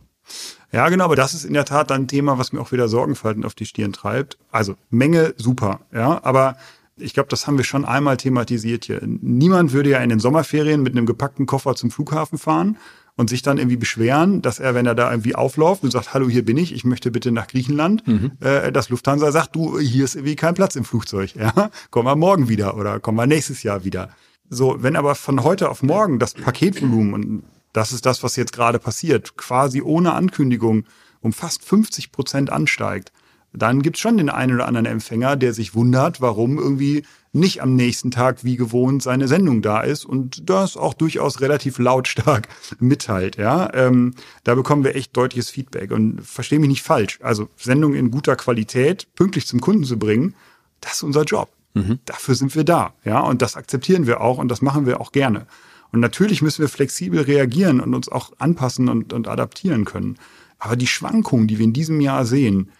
Ja, 0.72 0.88
genau, 0.88 1.04
aber 1.04 1.16
das 1.16 1.34
ist 1.34 1.44
in 1.44 1.54
der 1.54 1.64
Tat 1.64 1.90
dann 1.90 2.02
ein 2.02 2.08
Thema, 2.08 2.38
was 2.38 2.52
mir 2.52 2.60
auch 2.60 2.72
wieder 2.72 2.88
Sorgenfalten 2.88 3.44
auf 3.44 3.54
die 3.54 3.66
Stirn 3.66 3.92
treibt. 3.92 4.38
Also 4.50 4.76
Menge 4.90 5.34
super, 5.36 5.80
ja, 5.92 6.22
aber 6.24 6.56
ich 6.96 7.14
glaube, 7.14 7.28
das 7.28 7.46
haben 7.46 7.56
wir 7.56 7.64
schon 7.64 7.84
einmal 7.84 8.16
thematisiert 8.16 8.86
hier. 8.86 9.00
Niemand 9.02 9.72
würde 9.72 9.90
ja 9.90 9.98
in 9.98 10.08
den 10.08 10.20
Sommerferien 10.20 10.82
mit 10.82 10.94
einem 10.94 11.06
gepackten 11.06 11.46
Koffer 11.46 11.74
zum 11.74 11.90
Flughafen 11.90 12.38
fahren 12.38 12.76
und 13.16 13.30
sich 13.30 13.42
dann 13.42 13.58
irgendwie 13.58 13.76
beschweren, 13.76 14.42
dass 14.42 14.58
er, 14.58 14.74
wenn 14.74 14.86
er 14.86 14.94
da 14.94 15.10
irgendwie 15.10 15.34
aufläuft 15.34 15.82
und 15.82 15.90
sagt, 15.90 16.12
hallo, 16.12 16.28
hier 16.28 16.44
bin 16.44 16.58
ich, 16.58 16.72
ich 16.72 16.84
möchte 16.84 17.10
bitte 17.10 17.32
nach 17.32 17.48
Griechenland, 17.48 18.06
mhm. 18.06 18.32
äh, 18.40 18.70
dass 18.70 18.90
Lufthansa 18.90 19.32
sagt, 19.32 19.56
du, 19.56 19.78
hier 19.78 20.04
ist 20.04 20.14
irgendwie 20.14 20.36
kein 20.36 20.54
Platz 20.54 20.76
im 20.76 20.84
Flugzeug, 20.84 21.34
ja, 21.34 21.70
komm 21.90 22.04
mal 22.04 22.16
morgen 22.16 22.48
wieder 22.48 22.76
oder 22.76 23.00
komm 23.00 23.16
mal 23.16 23.26
nächstes 23.26 23.62
Jahr 23.62 23.84
wieder. 23.84 24.10
So, 24.48 24.76
wenn 24.82 24.96
aber 24.96 25.14
von 25.14 25.42
heute 25.42 25.70
auf 25.70 25.82
morgen 25.82 26.18
das 26.18 26.34
Paketvolumen, 26.34 27.14
und 27.14 27.42
das 27.72 27.92
ist 27.92 28.06
das, 28.06 28.22
was 28.22 28.36
jetzt 28.36 28.52
gerade 28.52 28.78
passiert, 28.78 29.36
quasi 29.36 29.82
ohne 29.82 30.12
Ankündigung 30.12 30.84
um 31.20 31.32
fast 31.32 31.64
50 31.64 32.12
Prozent 32.12 32.50
ansteigt, 32.50 33.12
dann 33.56 33.82
gibt's 33.82 34.00
schon 34.00 34.18
den 34.18 34.30
einen 34.30 34.54
oder 34.54 34.66
anderen 34.66 34.86
Empfänger, 34.86 35.36
der 35.36 35.52
sich 35.52 35.74
wundert, 35.74 36.20
warum 36.20 36.58
irgendwie 36.58 37.04
nicht 37.32 37.62
am 37.62 37.74
nächsten 37.74 38.10
Tag 38.10 38.44
wie 38.44 38.56
gewohnt 38.56 39.02
seine 39.02 39.28
Sendung 39.28 39.62
da 39.62 39.80
ist 39.80 40.04
und 40.04 40.48
das 40.48 40.76
auch 40.76 40.94
durchaus 40.94 41.40
relativ 41.40 41.78
lautstark 41.78 42.48
mitteilt. 42.78 43.36
Ja, 43.36 43.72
ähm, 43.74 44.14
da 44.44 44.54
bekommen 44.54 44.84
wir 44.84 44.96
echt 44.96 45.16
deutliches 45.16 45.50
Feedback 45.50 45.90
und 45.90 46.22
verstehe 46.22 46.58
mich 46.58 46.68
nicht 46.68 46.82
falsch. 46.82 47.18
Also 47.22 47.48
Sendung 47.56 47.94
in 47.94 48.10
guter 48.10 48.36
Qualität 48.36 49.06
pünktlich 49.14 49.46
zum 49.46 49.60
Kunden 49.60 49.84
zu 49.84 49.98
bringen, 49.98 50.34
das 50.80 50.94
ist 50.94 51.02
unser 51.02 51.24
Job. 51.24 51.50
Mhm. 51.74 51.98
Dafür 52.04 52.34
sind 52.34 52.54
wir 52.54 52.64
da. 52.64 52.94
Ja, 53.04 53.20
und 53.20 53.42
das 53.42 53.56
akzeptieren 53.56 54.06
wir 54.06 54.20
auch 54.20 54.38
und 54.38 54.48
das 54.48 54.62
machen 54.62 54.86
wir 54.86 55.00
auch 55.00 55.12
gerne. 55.12 55.46
Und 55.92 56.00
natürlich 56.00 56.42
müssen 56.42 56.62
wir 56.62 56.68
flexibel 56.68 57.20
reagieren 57.20 57.80
und 57.80 57.94
uns 57.94 58.08
auch 58.08 58.32
anpassen 58.38 58.88
und, 58.88 59.12
und 59.12 59.28
adaptieren 59.28 59.84
können. 59.84 60.16
Aber 60.58 60.76
die 60.76 60.86
Schwankungen, 60.86 61.46
die 61.46 61.58
wir 61.58 61.64
in 61.64 61.72
diesem 61.72 62.00
Jahr 62.00 62.24
sehen, 62.24 62.70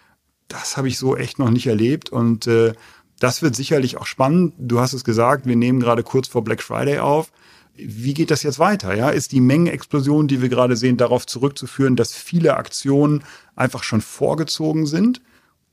das 0.49 0.77
habe 0.77 0.89
ich 0.89 0.99
so 0.99 1.17
echt 1.17 1.39
noch 1.39 1.51
nicht 1.51 1.67
erlebt 1.67 2.11
und 2.11 2.47
äh, 2.47 2.73
das 3.19 3.43
wird 3.43 3.57
sicherlich 3.57 3.97
auch 3.97 4.07
spannend. 4.07 4.55
Du 4.59 4.81
hast 4.81 4.93
es 4.93 5.05
gesagt, 5.05 5.47
wir 5.47 5.57
nehmen 5.57 5.81
gerade 5.81 6.03
kurz 6.03 6.29
vor 6.29 6.45
Black 6.45 6.63
Friday 6.63 6.99
auf. 6.99 7.33
Wie 7.75 8.15
geht 8.15 8.31
das 8.31 8.43
jetzt 8.43 8.59
weiter? 8.59 8.95
Ja, 8.95 9.11
ist 9.11 9.33
die 9.33 9.41
Mengenexplosion, 9.41 10.29
die 10.29 10.41
wir 10.41 10.49
gerade 10.49 10.77
sehen, 10.77 10.97
darauf 10.97 11.27
zurückzuführen, 11.27 11.97
dass 11.97 12.15
viele 12.15 12.57
Aktionen 12.57 13.23
einfach 13.55 13.83
schon 13.83 14.01
vorgezogen 14.01 14.87
sind? 14.87 15.21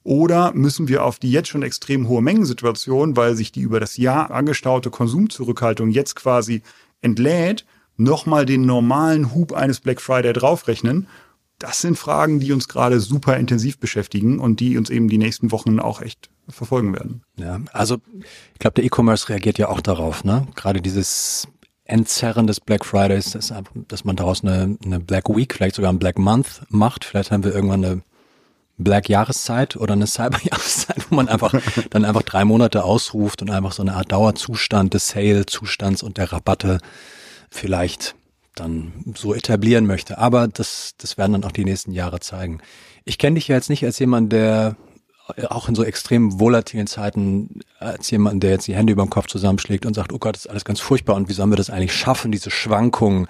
Oder 0.03 0.53
müssen 0.53 0.89
wir 0.89 1.05
auf 1.05 1.17
die 1.17 1.31
jetzt 1.31 1.47
schon 1.47 1.63
extrem 1.63 2.09
hohe 2.09 2.21
Mengensituation, 2.21 3.15
weil 3.15 3.35
sich 3.35 3.53
die 3.53 3.61
über 3.61 3.79
das 3.79 3.95
Jahr 3.95 4.31
angestaute 4.31 4.89
Konsumzurückhaltung 4.89 5.91
jetzt 5.91 6.15
quasi 6.15 6.61
entlädt, 7.01 7.65
nochmal 7.95 8.45
den 8.45 8.65
normalen 8.65 9.33
Hub 9.33 9.53
eines 9.53 9.79
Black 9.79 10.01
Friday 10.01 10.33
draufrechnen 10.33 11.07
das 11.63 11.79
sind 11.79 11.97
Fragen, 11.97 12.41
die 12.41 12.51
uns 12.51 12.67
gerade 12.67 12.99
super 12.99 13.37
intensiv 13.37 13.77
beschäftigen 13.77 14.37
und 14.39 14.59
die 14.59 14.77
uns 14.77 14.89
eben 14.89 15.07
die 15.07 15.17
nächsten 15.17 15.53
Wochen 15.53 15.79
auch 15.79 16.01
echt 16.01 16.29
verfolgen 16.49 16.93
werden. 16.93 17.23
Ja, 17.37 17.61
also 17.71 17.99
ich 18.51 18.59
glaube, 18.59 18.73
der 18.73 18.83
E-Commerce 18.83 19.29
reagiert 19.29 19.57
ja 19.57 19.69
auch 19.69 19.79
darauf, 19.79 20.25
ne? 20.25 20.45
Gerade 20.55 20.81
dieses 20.81 21.47
Entzerren 21.85 22.47
des 22.47 22.59
Black 22.59 22.83
Fridays, 22.83 23.31
dass, 23.31 23.53
dass 23.87 24.03
man 24.03 24.17
daraus 24.17 24.43
eine, 24.43 24.77
eine 24.83 24.99
Black 24.99 25.29
Week, 25.29 25.53
vielleicht 25.53 25.75
sogar 25.75 25.93
ein 25.93 25.99
Black 25.99 26.19
Month 26.19 26.63
macht. 26.67 27.05
Vielleicht 27.05 27.31
haben 27.31 27.45
wir 27.45 27.55
irgendwann 27.55 27.85
eine 27.85 28.01
Black 28.77 29.07
Jahreszeit 29.07 29.77
oder 29.77 29.93
eine 29.93 30.07
Cyber 30.07 30.39
Jahreszeit, 30.43 31.09
wo 31.09 31.15
man 31.15 31.29
einfach 31.29 31.53
dann 31.91 32.03
einfach 32.03 32.23
drei 32.23 32.43
Monate 32.43 32.83
ausruft 32.83 33.41
und 33.41 33.49
einfach 33.49 33.71
so 33.71 33.83
eine 33.83 33.93
Art 33.93 34.11
Dauerzustand 34.11 34.93
des 34.93 35.07
Sale-Zustands 35.07 36.03
und 36.03 36.17
der 36.17 36.33
Rabatte 36.33 36.79
vielleicht 37.49 38.15
dann 38.55 38.93
so 39.15 39.33
etablieren 39.33 39.85
möchte. 39.85 40.17
Aber 40.17 40.47
das, 40.47 40.93
das 40.97 41.17
werden 41.17 41.33
dann 41.33 41.43
auch 41.43 41.51
die 41.51 41.65
nächsten 41.65 41.91
Jahre 41.91 42.19
zeigen. 42.19 42.59
Ich 43.05 43.17
kenne 43.17 43.35
dich 43.35 43.47
ja 43.47 43.55
jetzt 43.55 43.69
nicht 43.69 43.83
als 43.83 43.99
jemand, 43.99 44.31
der 44.31 44.75
auch 45.49 45.69
in 45.69 45.75
so 45.75 45.83
extrem 45.83 46.39
volatilen 46.39 46.87
Zeiten 46.87 47.61
als 47.79 48.11
jemand, 48.11 48.43
der 48.43 48.51
jetzt 48.51 48.67
die 48.67 48.75
Hände 48.75 48.93
über 48.93 49.03
dem 49.03 49.09
Kopf 49.09 49.27
zusammenschlägt 49.27 49.85
und 49.85 49.93
sagt, 49.93 50.11
oh 50.11 50.19
Gott, 50.19 50.35
das 50.35 50.45
ist 50.45 50.51
alles 50.51 50.65
ganz 50.65 50.79
furchtbar 50.79 51.15
und 51.15 51.29
wie 51.29 51.33
sollen 51.33 51.51
wir 51.51 51.55
das 51.55 51.69
eigentlich 51.69 51.93
schaffen, 51.93 52.31
diese 52.31 52.51
Schwankungen 52.51 53.27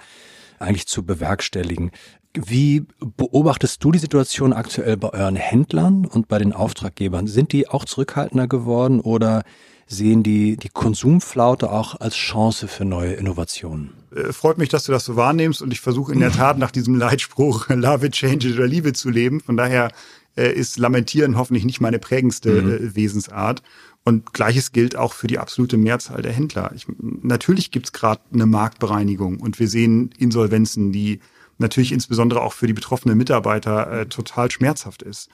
eigentlich 0.58 0.86
zu 0.86 1.04
bewerkstelligen. 1.04 1.92
Wie 2.34 2.84
beobachtest 2.98 3.82
du 3.84 3.92
die 3.92 4.00
Situation 4.00 4.52
aktuell 4.52 4.96
bei 4.96 5.10
euren 5.10 5.36
Händlern 5.36 6.04
und 6.04 6.26
bei 6.26 6.38
den 6.38 6.52
Auftraggebern? 6.52 7.28
Sind 7.28 7.52
die 7.52 7.68
auch 7.68 7.84
zurückhaltender 7.84 8.48
geworden 8.48 9.00
oder 9.00 9.44
sehen 9.86 10.22
die 10.22 10.56
die 10.56 10.68
Konsumflaute 10.68 11.70
auch 11.70 12.00
als 12.00 12.16
Chance 12.16 12.68
für 12.68 12.84
neue 12.84 13.14
Innovationen? 13.14 13.92
Äh, 14.14 14.32
freut 14.32 14.58
mich, 14.58 14.68
dass 14.68 14.84
du 14.84 14.92
das 14.92 15.04
so 15.04 15.16
wahrnimmst 15.16 15.62
und 15.62 15.72
ich 15.72 15.80
versuche 15.80 16.12
in 16.12 16.20
der 16.20 16.32
Tat 16.36 16.58
nach 16.58 16.70
diesem 16.70 16.94
Leitspruch 16.94 17.68
Love 17.70 18.06
it, 18.06 18.12
change 18.12 18.48
it 18.48 18.54
oder 18.54 18.66
Liebe 18.66 18.92
zu 18.92 19.10
leben. 19.10 19.40
Von 19.40 19.56
daher 19.56 19.90
äh, 20.36 20.52
ist 20.52 20.78
Lamentieren 20.78 21.36
hoffentlich 21.36 21.64
nicht 21.64 21.80
meine 21.80 21.98
prägendste 21.98 22.62
mhm. 22.62 22.72
Äh, 22.72 22.96
Wesensart. 22.96 23.62
Und 24.06 24.34
gleiches 24.34 24.72
gilt 24.72 24.96
auch 24.96 25.14
für 25.14 25.28
die 25.28 25.38
absolute 25.38 25.78
Mehrzahl 25.78 26.20
der 26.20 26.32
Händler. 26.32 26.72
Ich, 26.74 26.86
natürlich 26.98 27.70
gibt's 27.70 27.92
gerade 27.92 28.20
eine 28.32 28.44
Marktbereinigung 28.44 29.40
und 29.40 29.58
wir 29.58 29.68
sehen 29.68 30.10
Insolvenzen, 30.18 30.92
die 30.92 31.20
natürlich 31.56 31.92
insbesondere 31.92 32.42
auch 32.42 32.52
für 32.52 32.66
die 32.66 32.74
betroffenen 32.74 33.16
Mitarbeiter 33.16 33.90
äh, 33.90 34.06
total 34.06 34.50
schmerzhaft 34.50 35.02
ist. 35.02 35.30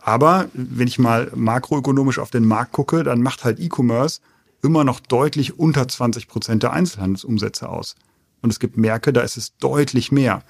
Aber 0.00 0.48
wenn 0.54 0.88
ich 0.88 0.98
mal 0.98 1.30
makroökonomisch 1.34 2.18
auf 2.18 2.30
den 2.30 2.46
Markt 2.46 2.72
gucke, 2.72 3.02
dann 3.02 3.22
macht 3.22 3.44
halt 3.44 3.60
E-Commerce 3.60 4.20
immer 4.62 4.84
noch 4.84 5.00
deutlich 5.00 5.58
unter 5.58 5.86
20 5.86 6.28
Prozent 6.28 6.62
der 6.62 6.72
Einzelhandelsumsätze 6.72 7.68
aus. 7.68 7.94
Und 8.42 8.50
es 8.50 8.60
gibt 8.60 8.76
Märkte, 8.76 9.12
da 9.12 9.20
ist 9.22 9.36
es 9.36 9.56
deutlich 9.58 10.12
mehr. 10.12 10.42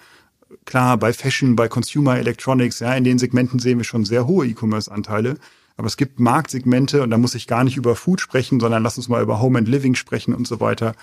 Klar, 0.64 0.96
bei 0.96 1.12
Fashion, 1.12 1.56
bei 1.56 1.68
Consumer 1.68 2.18
Electronics, 2.18 2.80
ja, 2.80 2.94
in 2.94 3.04
den 3.04 3.18
Segmenten 3.18 3.58
sehen 3.58 3.78
wir 3.78 3.84
schon 3.84 4.04
sehr 4.04 4.26
hohe 4.26 4.46
E-Commerce-Anteile. 4.46 5.36
Aber 5.76 5.86
es 5.86 5.96
gibt 5.96 6.18
Marktsegmente, 6.18 7.02
und 7.02 7.10
da 7.10 7.18
muss 7.18 7.34
ich 7.34 7.46
gar 7.46 7.64
nicht 7.64 7.76
über 7.76 7.94
Food 7.94 8.20
sprechen, 8.20 8.58
sondern 8.60 8.82
lass 8.82 8.96
uns 8.96 9.08
mal 9.08 9.22
über 9.22 9.40
Home 9.40 9.58
and 9.58 9.68
Living 9.68 9.94
sprechen 9.94 10.34
und 10.34 10.46
so 10.46 10.60
weiter. 10.60 10.94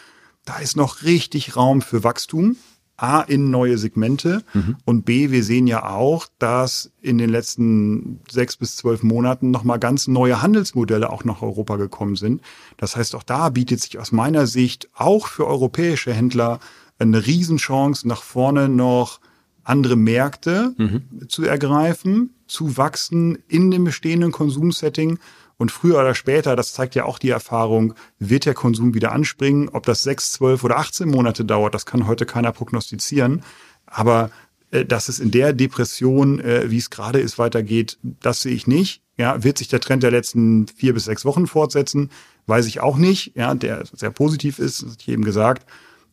Da 0.43 0.57
ist 0.57 0.75
noch 0.75 1.03
richtig 1.03 1.55
Raum 1.55 1.81
für 1.81 2.03
Wachstum. 2.03 2.57
A, 2.97 3.21
in 3.21 3.49
neue 3.49 3.77
Segmente 3.77 4.43
mhm. 4.53 4.77
und 4.85 5.05
B, 5.05 5.31
wir 5.31 5.43
sehen 5.43 5.67
ja 5.67 5.89
auch, 5.89 6.27
dass 6.39 6.91
in 7.01 7.17
den 7.17 7.29
letzten 7.29 8.21
sechs 8.29 8.55
bis 8.55 8.77
zwölf 8.77 9.03
Monaten 9.03 9.51
nochmal 9.51 9.79
ganz 9.79 10.07
neue 10.07 10.41
Handelsmodelle 10.41 11.09
auch 11.09 11.25
nach 11.25 11.41
Europa 11.41 11.75
gekommen 11.75 12.15
sind. 12.15 12.41
Das 12.77 12.95
heißt, 12.95 13.15
auch 13.15 13.23
da 13.23 13.49
bietet 13.49 13.81
sich 13.81 13.99
aus 13.99 14.11
meiner 14.11 14.47
Sicht 14.47 14.89
auch 14.95 15.27
für 15.27 15.45
europäische 15.45 16.13
Händler 16.13 16.59
eine 16.97 17.25
Riesenchance, 17.25 18.07
nach 18.07 18.23
vorne 18.23 18.69
noch 18.69 19.19
andere 19.65 19.95
Märkte 19.95 20.73
mhm. 20.77 21.27
zu 21.27 21.43
ergreifen, 21.43 22.35
zu 22.47 22.77
wachsen 22.77 23.39
in 23.47 23.71
dem 23.71 23.83
bestehenden 23.83 24.31
Konsumsetting. 24.31 25.19
Und 25.57 25.71
früher 25.71 25.99
oder 25.99 26.15
später, 26.15 26.55
das 26.55 26.73
zeigt 26.73 26.95
ja 26.95 27.05
auch 27.05 27.17
die 27.17 27.29
Erfahrung, 27.29 27.93
wird 28.19 28.45
der 28.45 28.53
Konsum 28.53 28.93
wieder 28.93 29.11
anspringen. 29.11 29.69
Ob 29.69 29.85
das 29.85 30.03
sechs, 30.03 30.31
zwölf 30.33 30.63
oder 30.63 30.77
18 30.77 31.07
Monate 31.07 31.45
dauert, 31.45 31.73
das 31.73 31.85
kann 31.85 32.07
heute 32.07 32.25
keiner 32.25 32.51
prognostizieren. 32.51 33.43
Aber 33.85 34.31
äh, 34.71 34.85
dass 34.85 35.09
es 35.09 35.19
in 35.19 35.31
der 35.31 35.53
Depression, 35.53 36.39
äh, 36.39 36.69
wie 36.69 36.77
es 36.77 36.89
gerade 36.89 37.19
ist, 37.19 37.39
weitergeht, 37.39 37.97
das 38.03 38.41
sehe 38.41 38.53
ich 38.53 38.67
nicht. 38.67 39.01
Ja, 39.17 39.43
wird 39.43 39.57
sich 39.57 39.69
der 39.69 39.79
Trend 39.79 40.03
der 40.03 40.11
letzten 40.11 40.67
vier 40.67 40.93
bis 40.93 41.05
sechs 41.05 41.23
Wochen 41.23 41.47
fortsetzen? 41.47 42.09
Weiß 42.47 42.65
ich 42.65 42.81
auch 42.81 42.97
nicht. 42.97 43.35
Ja, 43.35 43.55
der 43.55 43.85
sehr 43.93 44.11
positiv 44.11 44.59
ist, 44.59 44.83
das 44.83 44.91
hatte 44.91 45.03
ich 45.03 45.09
eben 45.09 45.23
gesagt. 45.23 45.65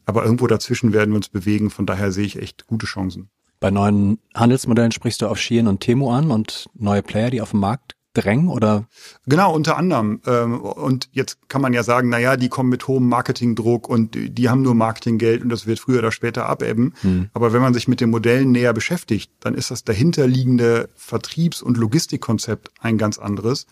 Aber 0.06 0.24
irgendwo 0.24 0.46
dazwischen 0.46 0.92
werden 0.92 1.10
wir 1.10 1.16
uns 1.16 1.28
bewegen. 1.28 1.70
Von 1.70 1.86
daher 1.86 2.12
sehe 2.12 2.24
ich 2.24 2.40
echt 2.40 2.66
gute 2.66 2.86
Chancen. 2.86 3.28
Bei 3.58 3.70
neuen 3.70 4.18
Handelsmodellen 4.34 4.92
sprichst 4.92 5.22
du 5.22 5.26
auf 5.26 5.38
Shein 5.38 5.68
und 5.68 5.80
Temu 5.80 6.10
an 6.10 6.30
und 6.30 6.68
neue 6.74 7.02
Player, 7.02 7.30
die 7.30 7.40
auf 7.40 7.52
den 7.52 7.60
Markt 7.60 7.96
drängen 8.14 8.48
oder? 8.48 8.86
Genau, 9.26 9.54
unter 9.54 9.76
anderem. 9.76 10.20
Ähm, 10.26 10.60
und 10.60 11.08
jetzt 11.12 11.48
kann 11.48 11.62
man 11.62 11.72
ja 11.72 11.82
sagen, 11.82 12.08
na 12.08 12.18
ja, 12.18 12.36
die 12.36 12.48
kommen 12.48 12.68
mit 12.68 12.86
hohem 12.88 13.08
Marketingdruck 13.08 13.88
und 13.88 14.16
die 14.16 14.48
haben 14.48 14.62
nur 14.62 14.74
Marketinggeld 14.74 15.42
und 15.42 15.48
das 15.48 15.66
wird 15.66 15.78
früher 15.78 16.00
oder 16.00 16.12
später 16.12 16.46
abebben. 16.46 16.94
Hm. 17.02 17.30
Aber 17.32 17.52
wenn 17.52 17.62
man 17.62 17.74
sich 17.74 17.88
mit 17.88 18.00
den 18.00 18.10
Modellen 18.10 18.52
näher 18.52 18.72
beschäftigt, 18.72 19.30
dann 19.40 19.54
ist 19.54 19.70
das 19.70 19.84
dahinterliegende 19.84 20.88
Vertriebs- 20.94 21.62
und 21.62 21.76
Logistikkonzept 21.76 22.70
ein 22.80 22.98
ganz 22.98 23.18
anderes. 23.18 23.66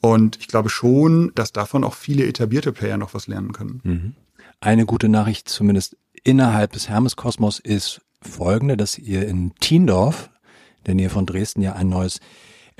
Und 0.00 0.38
ich 0.38 0.48
glaube 0.48 0.70
schon, 0.70 1.32
dass 1.34 1.52
davon 1.52 1.84
auch 1.84 1.94
viele 1.94 2.26
etablierte 2.26 2.72
Player 2.72 2.96
noch 2.96 3.14
was 3.14 3.26
lernen 3.26 3.52
können. 3.52 3.80
Mhm. 3.82 4.14
Eine 4.60 4.86
gute 4.86 5.08
Nachricht 5.08 5.48
zumindest 5.48 5.96
innerhalb 6.24 6.72
des 6.72 6.88
Hermes-Kosmos 6.88 7.58
ist, 7.58 8.00
folgende, 8.22 8.76
dass 8.76 8.98
ihr 8.98 9.26
in 9.26 9.54
Tiendorf, 9.60 10.30
der 10.86 10.94
Nähe 10.94 11.10
von 11.10 11.26
Dresden, 11.26 11.62
ja 11.62 11.74
ein 11.74 11.88
neues 11.88 12.20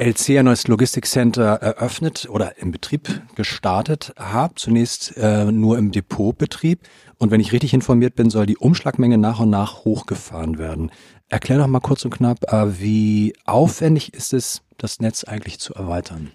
LC, 0.00 0.38
ein 0.38 0.46
neues 0.46 0.66
Logistikcenter 0.66 1.56
eröffnet 1.56 2.26
oder 2.30 2.56
im 2.56 2.70
Betrieb 2.70 3.20
gestartet 3.34 4.14
habt. 4.16 4.58
Zunächst 4.58 5.14
äh, 5.18 5.44
nur 5.52 5.76
im 5.76 5.92
Depotbetrieb. 5.92 6.80
Und 7.18 7.30
wenn 7.30 7.40
ich 7.42 7.52
richtig 7.52 7.74
informiert 7.74 8.14
bin, 8.14 8.30
soll 8.30 8.46
die 8.46 8.56
Umschlagmenge 8.56 9.18
nach 9.18 9.40
und 9.40 9.50
nach 9.50 9.84
hochgefahren 9.84 10.56
werden. 10.56 10.90
Erklär 11.28 11.58
doch 11.58 11.66
mal 11.66 11.80
kurz 11.80 12.02
und 12.06 12.12
knapp, 12.12 12.50
äh, 12.50 12.80
wie 12.80 13.34
aufwendig 13.44 14.14
ist 14.14 14.32
es, 14.32 14.62
das 14.78 15.00
Netz 15.00 15.24
eigentlich 15.24 15.60
zu 15.60 15.74
erweitern? 15.74 16.30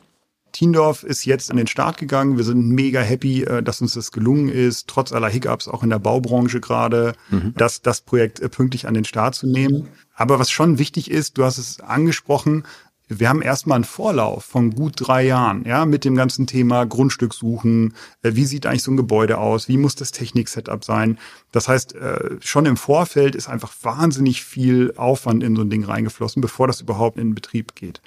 Tiendorf 0.55 1.03
ist 1.03 1.25
jetzt 1.25 1.51
an 1.51 1.57
den 1.57 1.67
Start 1.67 1.97
gegangen. 1.97 2.37
Wir 2.37 2.45
sind 2.45 2.69
mega 2.69 3.01
happy, 3.01 3.43
äh, 3.43 3.61
dass 3.61 3.81
uns 3.81 3.95
das 3.95 4.13
gelungen 4.13 4.47
ist, 4.47 4.87
trotz 4.87 5.11
aller 5.11 5.27
Hiccups 5.27 5.67
auch 5.67 5.83
in 5.83 5.89
der 5.89 5.99
Baubranche 5.99 6.61
gerade, 6.61 7.13
mhm. 7.29 7.53
das, 7.57 7.81
das 7.81 8.01
Projekt 8.01 8.39
äh, 8.39 8.47
pünktlich 8.47 8.87
an 8.87 8.93
den 8.93 9.03
Start 9.03 9.35
zu 9.35 9.47
nehmen. 9.47 9.89
Aber 10.13 10.39
was 10.39 10.49
schon 10.49 10.79
wichtig 10.79 11.11
ist, 11.11 11.37
du 11.37 11.43
hast 11.43 11.57
es 11.57 11.81
angesprochen, 11.81 12.63
wir 13.07 13.29
haben 13.29 13.41
erstmal 13.41 13.75
einen 13.75 13.83
Vorlauf 13.83 14.45
von 14.45 14.71
gut 14.71 14.93
drei 14.95 15.25
Jahren, 15.25 15.63
ja, 15.65 15.85
mit 15.85 16.05
dem 16.05 16.15
ganzen 16.15 16.47
Thema 16.47 16.85
Grundstück 16.85 17.33
suchen. 17.33 17.93
Äh, 18.23 18.31
wie 18.35 18.45
sieht 18.45 18.65
eigentlich 18.65 18.83
so 18.83 18.91
ein 18.91 18.97
Gebäude 18.97 19.37
aus? 19.37 19.67
Wie 19.67 19.77
muss 19.77 19.95
das 19.95 20.11
Technik-Setup 20.11 20.83
sein? 20.83 21.17
Das 21.51 21.67
heißt, 21.67 21.95
schon 22.41 22.65
im 22.65 22.75
Vorfeld 22.75 23.35
ist 23.35 23.47
einfach 23.47 23.71
wahnsinnig 23.81 24.43
viel 24.43 24.93
Aufwand 24.97 25.43
in 25.43 25.55
so 25.55 25.61
ein 25.61 25.69
Ding 25.69 25.85
reingeflossen, 25.85 26.41
bevor 26.41 26.67
das 26.67 26.81
überhaupt 26.81 27.17
in 27.17 27.33
Betrieb 27.33 27.75
geht. 27.75 28.01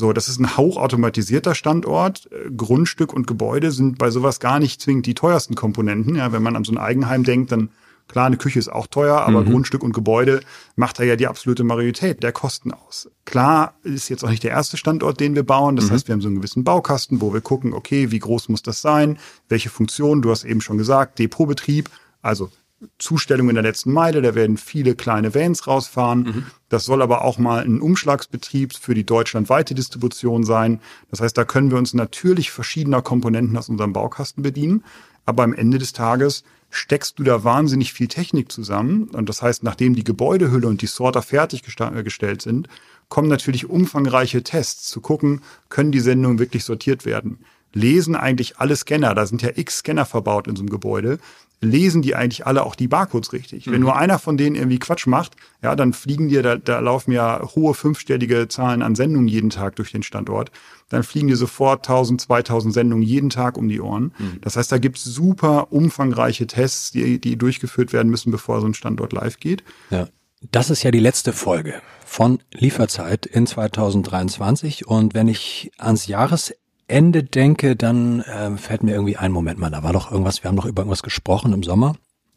So, 0.00 0.14
das 0.14 0.30
ist 0.30 0.40
ein 0.40 0.56
hauchautomatisierter 0.56 1.54
Standort. 1.54 2.26
Äh, 2.32 2.50
Grundstück 2.56 3.12
und 3.12 3.26
Gebäude 3.26 3.70
sind 3.70 3.98
bei 3.98 4.10
sowas 4.10 4.40
gar 4.40 4.58
nicht 4.58 4.80
zwingend 4.80 5.04
die 5.04 5.14
teuersten 5.14 5.54
Komponenten. 5.54 6.16
Ja, 6.16 6.32
wenn 6.32 6.42
man 6.42 6.56
an 6.56 6.64
so 6.64 6.72
ein 6.72 6.78
Eigenheim 6.78 7.22
denkt, 7.22 7.52
dann 7.52 7.68
klar, 8.10 8.26
eine 8.26 8.36
Küche 8.36 8.58
ist 8.58 8.70
auch 8.70 8.86
teuer, 8.86 9.20
aber 9.20 9.42
mhm. 9.42 9.50
Grundstück 9.50 9.82
und 9.82 9.92
Gebäude 9.92 10.40
macht 10.76 10.98
da 10.98 11.04
ja 11.04 11.16
die 11.16 11.26
absolute 11.26 11.64
Majorität 11.64 12.22
der 12.22 12.32
Kosten 12.32 12.72
aus. 12.72 13.10
Klar 13.24 13.74
ist 13.82 14.08
jetzt 14.08 14.24
auch 14.24 14.30
nicht 14.30 14.42
der 14.42 14.50
erste 14.50 14.76
Standort, 14.76 15.20
den 15.20 15.34
wir 15.34 15.44
bauen. 15.44 15.76
Das 15.76 15.86
mhm. 15.86 15.92
heißt, 15.92 16.08
wir 16.08 16.12
haben 16.14 16.20
so 16.20 16.28
einen 16.28 16.36
gewissen 16.36 16.64
Baukasten, 16.64 17.20
wo 17.20 17.32
wir 17.32 17.40
gucken, 17.40 17.72
okay, 17.72 18.10
wie 18.10 18.18
groß 18.18 18.48
muss 18.48 18.62
das 18.62 18.80
sein? 18.80 19.18
Welche 19.48 19.70
Funktion? 19.70 20.22
Du 20.22 20.30
hast 20.30 20.44
eben 20.44 20.60
schon 20.60 20.78
gesagt, 20.78 21.18
Depotbetrieb. 21.18 21.88
Also 22.22 22.50
Zustellung 22.98 23.48
in 23.50 23.56
der 23.56 23.62
letzten 23.62 23.92
Meile, 23.92 24.22
da 24.22 24.34
werden 24.34 24.56
viele 24.56 24.94
kleine 24.94 25.34
Vans 25.34 25.66
rausfahren. 25.66 26.22
Mhm. 26.22 26.46
Das 26.68 26.84
soll 26.84 27.02
aber 27.02 27.24
auch 27.24 27.38
mal 27.38 27.62
ein 27.62 27.80
Umschlagsbetrieb 27.80 28.74
für 28.74 28.94
die 28.94 29.04
deutschlandweite 29.04 29.74
Distribution 29.74 30.44
sein. 30.44 30.80
Das 31.10 31.20
heißt, 31.20 31.36
da 31.36 31.44
können 31.44 31.70
wir 31.70 31.78
uns 31.78 31.94
natürlich 31.94 32.50
verschiedener 32.50 33.02
Komponenten 33.02 33.56
aus 33.56 33.68
unserem 33.68 33.92
Baukasten 33.92 34.42
bedienen. 34.42 34.84
Aber 35.26 35.42
am 35.42 35.52
Ende 35.52 35.78
des 35.78 35.92
Tages 35.92 36.42
steckst 36.70 37.18
du 37.18 37.24
da 37.24 37.44
wahnsinnig 37.44 37.92
viel 37.92 38.08
Technik 38.08 38.50
zusammen. 38.50 39.08
Und 39.08 39.28
das 39.28 39.42
heißt, 39.42 39.62
nachdem 39.62 39.94
die 39.94 40.04
Gebäudehülle 40.04 40.68
und 40.68 40.82
die 40.82 40.86
Sorter 40.86 41.22
fertiggestellt 41.22 42.42
sind, 42.42 42.68
kommen 43.08 43.28
natürlich 43.28 43.68
umfangreiche 43.68 44.42
Tests 44.42 44.88
zu 44.88 45.00
gucken, 45.00 45.42
können 45.68 45.92
die 45.92 46.00
Sendungen 46.00 46.38
wirklich 46.38 46.64
sortiert 46.64 47.04
werden. 47.04 47.40
Lesen 47.72 48.16
eigentlich 48.16 48.58
alle 48.58 48.74
Scanner, 48.74 49.14
da 49.14 49.26
sind 49.26 49.42
ja 49.42 49.50
x 49.54 49.78
Scanner 49.78 50.06
verbaut 50.06 50.48
in 50.48 50.56
so 50.56 50.62
einem 50.62 50.70
Gebäude, 50.70 51.18
lesen 51.60 52.00
die 52.00 52.14
eigentlich 52.14 52.46
alle 52.46 52.64
auch 52.64 52.74
die 52.74 52.88
Barcodes 52.88 53.32
richtig. 53.32 53.66
Mhm. 53.66 53.72
Wenn 53.72 53.80
nur 53.82 53.96
einer 53.96 54.18
von 54.18 54.36
denen 54.36 54.56
irgendwie 54.56 54.78
Quatsch 54.78 55.06
macht, 55.06 55.36
ja, 55.62 55.76
dann 55.76 55.92
fliegen 55.92 56.28
dir, 56.28 56.42
da, 56.42 56.56
da 56.56 56.80
laufen 56.80 57.12
ja 57.12 57.42
hohe 57.54 57.74
fünfstellige 57.74 58.48
Zahlen 58.48 58.82
an 58.82 58.94
Sendungen 58.94 59.28
jeden 59.28 59.50
Tag 59.50 59.76
durch 59.76 59.92
den 59.92 60.02
Standort. 60.02 60.50
Dann 60.88 61.02
fliegen 61.02 61.28
dir 61.28 61.36
sofort 61.36 61.86
1000, 61.88 62.22
2000 62.22 62.74
Sendungen 62.74 63.02
jeden 63.02 63.30
Tag 63.30 63.58
um 63.58 63.68
die 63.68 63.80
Ohren. 63.80 64.12
Mhm. 64.18 64.38
Das 64.40 64.56
heißt, 64.56 64.72
da 64.72 64.78
gibt's 64.78 65.04
super 65.04 65.70
umfangreiche 65.70 66.46
Tests, 66.46 66.92
die, 66.92 67.20
die 67.20 67.36
durchgeführt 67.36 67.92
werden 67.92 68.10
müssen, 68.10 68.30
bevor 68.30 68.60
so 68.60 68.66
ein 68.66 68.74
Standort 68.74 69.12
live 69.12 69.38
geht. 69.38 69.62
Ja. 69.90 70.08
Das 70.50 70.70
ist 70.70 70.82
ja 70.82 70.90
die 70.90 71.00
letzte 71.00 71.34
Folge 71.34 71.82
von 72.06 72.38
Lieferzeit 72.52 73.26
in 73.26 73.46
2023. 73.46 74.86
Und 74.86 75.12
wenn 75.12 75.28
ich 75.28 75.70
ans 75.76 76.06
Jahres 76.06 76.54
Ende 76.90 77.22
denke, 77.22 77.76
dann 77.76 78.20
äh, 78.20 78.56
fällt 78.56 78.82
mir 78.82 78.92
irgendwie 78.92 79.16
ein 79.16 79.32
Moment 79.32 79.58
mal, 79.58 79.70
da 79.70 79.82
war 79.82 79.92
doch 79.92 80.10
irgendwas, 80.10 80.42
wir 80.42 80.48
haben 80.48 80.56
doch 80.56 80.66
über 80.66 80.82
irgendwas 80.82 81.02
gesprochen 81.02 81.52
im 81.52 81.62
Sommer 81.62 81.96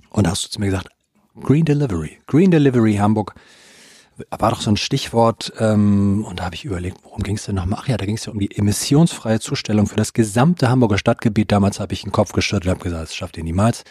und 0.10 0.26
da 0.26 0.32
hast 0.32 0.46
du 0.46 0.50
zu 0.50 0.60
mir 0.60 0.68
gesagt, 0.68 0.90
Green 1.42 1.66
Delivery, 1.66 2.20
Green 2.28 2.52
Delivery 2.52 2.96
Hamburg 2.96 3.34
war 4.30 4.52
doch 4.52 4.62
so 4.62 4.70
ein 4.70 4.78
Stichwort, 4.78 5.54
ähm, 5.60 6.26
und 6.28 6.40
da 6.40 6.46
habe 6.46 6.56
ich 6.56 6.66
überlegt, 6.66 6.98
worum 7.04 7.24
ging 7.24 7.36
es 7.36 7.46
denn 7.46 7.56
nochmal? 7.56 7.80
Ach 7.82 7.88
ja, 7.88 7.98
da 7.98 8.06
ging 8.06 8.16
es 8.16 8.26
ja 8.26 8.32
um 8.32 8.40
die 8.40 8.56
emissionsfreie 8.56 9.40
Zustellung 9.40 9.88
für 9.88 9.96
das 9.96 10.14
gesamte 10.14 10.70
Hamburger 10.70 10.98
Stadtgebiet. 10.98 11.52
Damals 11.52 11.80
habe 11.80 11.94
ich 11.94 12.04
den 12.04 12.12
Kopf 12.12 12.32
geschüttelt 12.32 12.66
und 12.66 12.72
habe 12.72 12.84
gesagt, 12.84 13.04
das 13.04 13.16
schafft 13.16 13.38
ihr 13.38 13.44
niemals. 13.44 13.84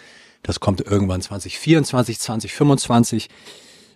Das 0.43 0.61
kommt 0.61 0.81
irgendwann 0.81 1.23
2024, 1.23 2.19
2025. 2.19 3.31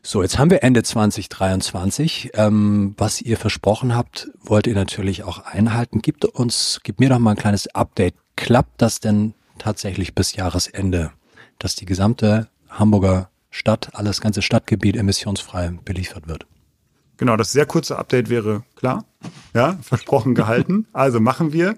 So, 0.08 0.22
jetzt 0.22 0.38
haben 0.38 0.52
wir 0.52 0.62
Ende 0.62 0.84
2023. 0.84 2.30
Ähm, 2.34 2.94
was 2.96 3.20
ihr 3.20 3.36
versprochen 3.36 3.96
habt, 3.96 4.30
wollt 4.38 4.68
ihr 4.68 4.76
natürlich 4.76 5.24
auch 5.24 5.40
einhalten. 5.40 6.00
Gibt 6.00 6.24
uns, 6.24 6.78
gib 6.84 7.00
mir 7.00 7.08
doch 7.08 7.18
mal 7.18 7.32
ein 7.32 7.36
kleines 7.36 7.66
Update. 7.74 8.14
Klappt 8.36 8.80
das 8.80 9.00
denn 9.00 9.34
tatsächlich 9.58 10.14
bis 10.14 10.36
Jahresende, 10.36 11.10
dass 11.58 11.74
die 11.74 11.86
gesamte 11.86 12.46
Hamburger 12.68 13.30
Stadt, 13.50 13.96
alles 13.96 14.20
ganze 14.20 14.42
Stadtgebiet 14.42 14.94
emissionsfrei 14.94 15.72
beliefert 15.84 16.28
wird. 16.28 16.46
Genau, 17.16 17.36
das 17.36 17.50
sehr 17.50 17.66
kurze 17.66 17.98
Update 17.98 18.28
wäre 18.28 18.62
klar. 18.76 19.06
Ja, 19.54 19.76
versprochen 19.82 20.36
gehalten. 20.36 20.86
Also 20.92 21.18
machen 21.18 21.52
wir. 21.52 21.74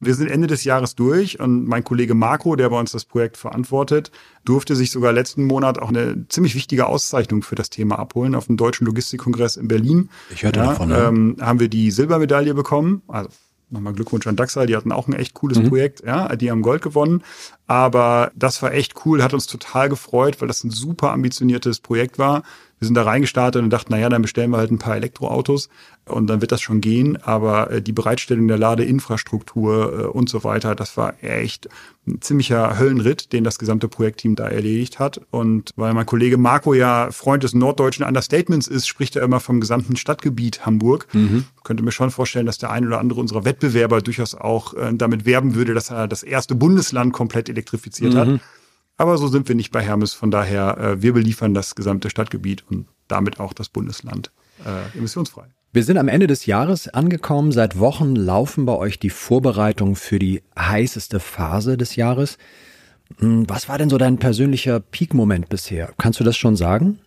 Wir 0.00 0.14
sind 0.14 0.28
Ende 0.28 0.46
des 0.46 0.64
Jahres 0.64 0.94
durch 0.94 1.40
und 1.40 1.66
mein 1.66 1.82
Kollege 1.82 2.14
Marco, 2.14 2.54
der 2.54 2.70
bei 2.70 2.78
uns 2.78 2.92
das 2.92 3.04
Projekt 3.04 3.36
verantwortet, 3.36 4.12
durfte 4.44 4.76
sich 4.76 4.90
sogar 4.90 5.12
letzten 5.12 5.44
Monat 5.44 5.80
auch 5.80 5.88
eine 5.88 6.26
ziemlich 6.28 6.54
wichtige 6.54 6.86
Auszeichnung 6.86 7.42
für 7.42 7.56
das 7.56 7.70
Thema 7.70 7.98
abholen 7.98 8.34
auf 8.34 8.46
dem 8.46 8.56
Deutschen 8.56 8.86
Logistikkongress 8.86 9.56
in 9.56 9.66
Berlin. 9.66 10.10
Ich 10.30 10.44
hörte 10.44 10.60
ja, 10.60 10.66
davon. 10.66 10.90
Ja. 10.90 11.08
Ähm, 11.08 11.36
haben 11.40 11.58
wir 11.58 11.68
die 11.68 11.90
Silbermedaille 11.90 12.54
bekommen. 12.54 13.02
Also 13.08 13.28
nochmal 13.70 13.92
Glückwunsch 13.92 14.26
an 14.26 14.36
Daxal, 14.36 14.66
die 14.66 14.76
hatten 14.76 14.92
auch 14.92 15.08
ein 15.08 15.12
echt 15.12 15.34
cooles 15.34 15.58
mhm. 15.58 15.68
Projekt, 15.68 16.02
ja, 16.04 16.34
die 16.36 16.50
haben 16.50 16.62
Gold 16.62 16.82
gewonnen. 16.82 17.22
Aber 17.66 18.30
das 18.34 18.62
war 18.62 18.72
echt 18.72 18.94
cool, 19.04 19.22
hat 19.22 19.34
uns 19.34 19.46
total 19.46 19.88
gefreut, 19.88 20.40
weil 20.40 20.48
das 20.48 20.64
ein 20.64 20.70
super 20.70 21.12
ambitioniertes 21.12 21.80
Projekt 21.80 22.18
war. 22.18 22.42
Wir 22.78 22.86
sind 22.86 22.94
da 22.94 23.02
reingestartet 23.02 23.62
und 23.62 23.70
dachten, 23.70 23.92
naja, 23.92 24.08
dann 24.08 24.22
bestellen 24.22 24.50
wir 24.50 24.58
halt 24.58 24.70
ein 24.70 24.78
paar 24.78 24.96
Elektroautos 24.96 25.68
und 26.04 26.28
dann 26.28 26.40
wird 26.40 26.52
das 26.52 26.60
schon 26.60 26.80
gehen. 26.80 27.16
Aber 27.22 27.70
äh, 27.70 27.82
die 27.82 27.92
Bereitstellung 27.92 28.46
der 28.48 28.58
Ladeinfrastruktur 28.58 29.92
äh, 29.92 30.02
und 30.06 30.28
so 30.28 30.44
weiter, 30.44 30.74
das 30.74 30.96
war 30.96 31.14
echt 31.22 31.68
ein 32.06 32.20
ziemlicher 32.22 32.78
Höllenritt, 32.78 33.32
den 33.32 33.44
das 33.44 33.58
gesamte 33.58 33.88
Projektteam 33.88 34.36
da 34.36 34.48
erledigt 34.48 34.98
hat. 34.98 35.20
Und 35.30 35.72
weil 35.76 35.92
mein 35.92 36.06
Kollege 36.06 36.38
Marco 36.38 36.72
ja 36.72 37.10
Freund 37.10 37.42
des 37.42 37.54
norddeutschen 37.54 38.04
Understatements 38.04 38.68
ist, 38.68 38.86
spricht 38.86 39.16
er 39.16 39.22
immer 39.22 39.40
vom 39.40 39.60
gesamten 39.60 39.96
Stadtgebiet 39.96 40.64
Hamburg. 40.64 41.06
Mhm. 41.12 41.44
Könnte 41.64 41.82
mir 41.82 41.92
schon 41.92 42.10
vorstellen, 42.10 42.46
dass 42.46 42.58
der 42.58 42.70
ein 42.70 42.86
oder 42.86 43.00
andere 43.00 43.20
unserer 43.20 43.44
Wettbewerber 43.44 44.00
durchaus 44.02 44.34
auch 44.34 44.74
äh, 44.74 44.92
damit 44.94 45.26
werben 45.26 45.54
würde, 45.54 45.74
dass 45.74 45.90
er 45.90 46.08
das 46.08 46.22
erste 46.22 46.54
Bundesland 46.54 47.12
komplett 47.12 47.48
elektrifiziert 47.48 48.14
mhm. 48.14 48.18
hat. 48.18 48.40
Aber 48.98 49.16
so 49.16 49.28
sind 49.28 49.48
wir 49.48 49.54
nicht 49.54 49.70
bei 49.70 49.80
Hermes. 49.80 50.12
Von 50.12 50.30
daher, 50.30 50.76
äh, 50.76 51.02
wir 51.02 51.14
beliefern 51.14 51.54
das 51.54 51.74
gesamte 51.76 52.10
Stadtgebiet 52.10 52.64
und 52.68 52.86
damit 53.06 53.40
auch 53.40 53.52
das 53.52 53.68
Bundesland 53.68 54.32
äh, 54.66 54.98
emissionsfrei. 54.98 55.46
Wir 55.72 55.84
sind 55.84 55.98
am 55.98 56.08
Ende 56.08 56.26
des 56.26 56.46
Jahres 56.46 56.88
angekommen. 56.88 57.52
Seit 57.52 57.78
Wochen 57.78 58.16
laufen 58.16 58.66
bei 58.66 58.74
euch 58.74 58.98
die 58.98 59.10
Vorbereitungen 59.10 59.94
für 59.94 60.18
die 60.18 60.42
heißeste 60.58 61.20
Phase 61.20 61.76
des 61.76 61.94
Jahres. 61.94 62.38
Hm, 63.18 63.48
was 63.48 63.68
war 63.68 63.78
denn 63.78 63.88
so 63.88 63.98
dein 63.98 64.18
persönlicher 64.18 64.80
Peak-Moment 64.80 65.48
bisher? 65.48 65.92
Kannst 65.96 66.18
du 66.18 66.24
das 66.24 66.36
schon 66.36 66.56
sagen? 66.56 66.98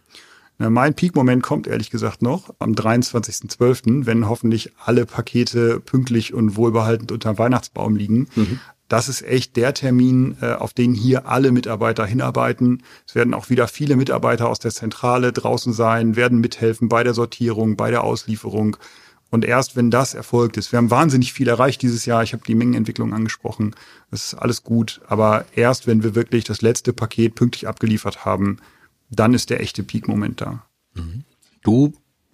Na, 0.59 0.69
mein 0.69 0.93
Peak-Moment 0.93 1.43
kommt 1.43 1.67
ehrlich 1.67 1.89
gesagt 1.89 2.21
noch 2.21 2.53
am 2.59 2.73
23.12., 2.73 4.05
wenn 4.05 4.29
hoffentlich 4.29 4.71
alle 4.85 5.05
Pakete 5.05 5.81
pünktlich 5.81 6.33
und 6.33 6.55
wohlbehaltend 6.55 7.11
unter 7.11 7.33
dem 7.33 7.39
Weihnachtsbaum 7.39 7.95
liegen. 7.97 8.29
Mhm 8.35 8.59
das 8.91 9.07
ist 9.07 9.21
echt 9.21 9.55
der 9.55 9.73
Termin, 9.73 10.35
äh, 10.41 10.51
auf 10.51 10.73
den 10.73 10.93
hier 10.93 11.25
alle 11.25 11.53
Mitarbeiter 11.53 12.05
hinarbeiten. 12.05 12.83
Es 13.07 13.15
werden 13.15 13.33
auch 13.33 13.49
wieder 13.49 13.69
viele 13.69 13.95
Mitarbeiter 13.95 14.49
aus 14.49 14.59
der 14.59 14.71
Zentrale 14.71 15.31
draußen 15.31 15.71
sein, 15.71 16.17
werden 16.17 16.41
mithelfen 16.41 16.89
bei 16.89 17.01
der 17.01 17.13
Sortierung, 17.13 17.77
bei 17.77 17.89
der 17.89 18.03
Auslieferung. 18.03 18.75
Und 19.29 19.45
erst 19.45 19.77
wenn 19.77 19.91
das 19.91 20.13
erfolgt 20.13 20.57
ist, 20.57 20.73
wir 20.73 20.77
haben 20.77 20.91
wahnsinnig 20.91 21.31
viel 21.31 21.47
erreicht 21.47 21.81
dieses 21.81 22.05
Jahr. 22.05 22.21
Ich 22.21 22.33
habe 22.33 22.43
die 22.45 22.53
Mengenentwicklung 22.53 23.13
angesprochen. 23.13 23.73
Das 24.09 24.25
ist 24.25 24.33
alles 24.33 24.61
gut. 24.61 24.99
Aber 25.07 25.45
erst 25.55 25.87
wenn 25.87 26.03
wir 26.03 26.13
wirklich 26.13 26.43
das 26.43 26.61
letzte 26.61 26.91
Paket 26.91 27.35
pünktlich 27.35 27.69
abgeliefert 27.69 28.25
haben, 28.25 28.57
dann 29.09 29.33
ist 29.33 29.51
der 29.51 29.61
echte 29.61 29.83
Peak-Moment 29.83 30.41
da. 30.41 30.65
Mhm. 30.95 31.23
Du 31.63 31.93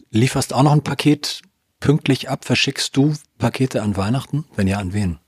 lieferst 0.10 0.54
auch 0.54 0.64
noch 0.64 0.72
ein 0.72 0.82
Paket 0.82 1.44
pünktlich 1.80 2.32
ab. 2.32 2.46
Verschickst 2.46 2.98
du 2.98 3.14
Pakete 3.38 3.84
an 3.84 3.96
Weihnachten? 3.96 4.46
Wenn 4.56 4.68
ja, 4.68 4.80
an 4.80 4.94
wen? 4.94 5.20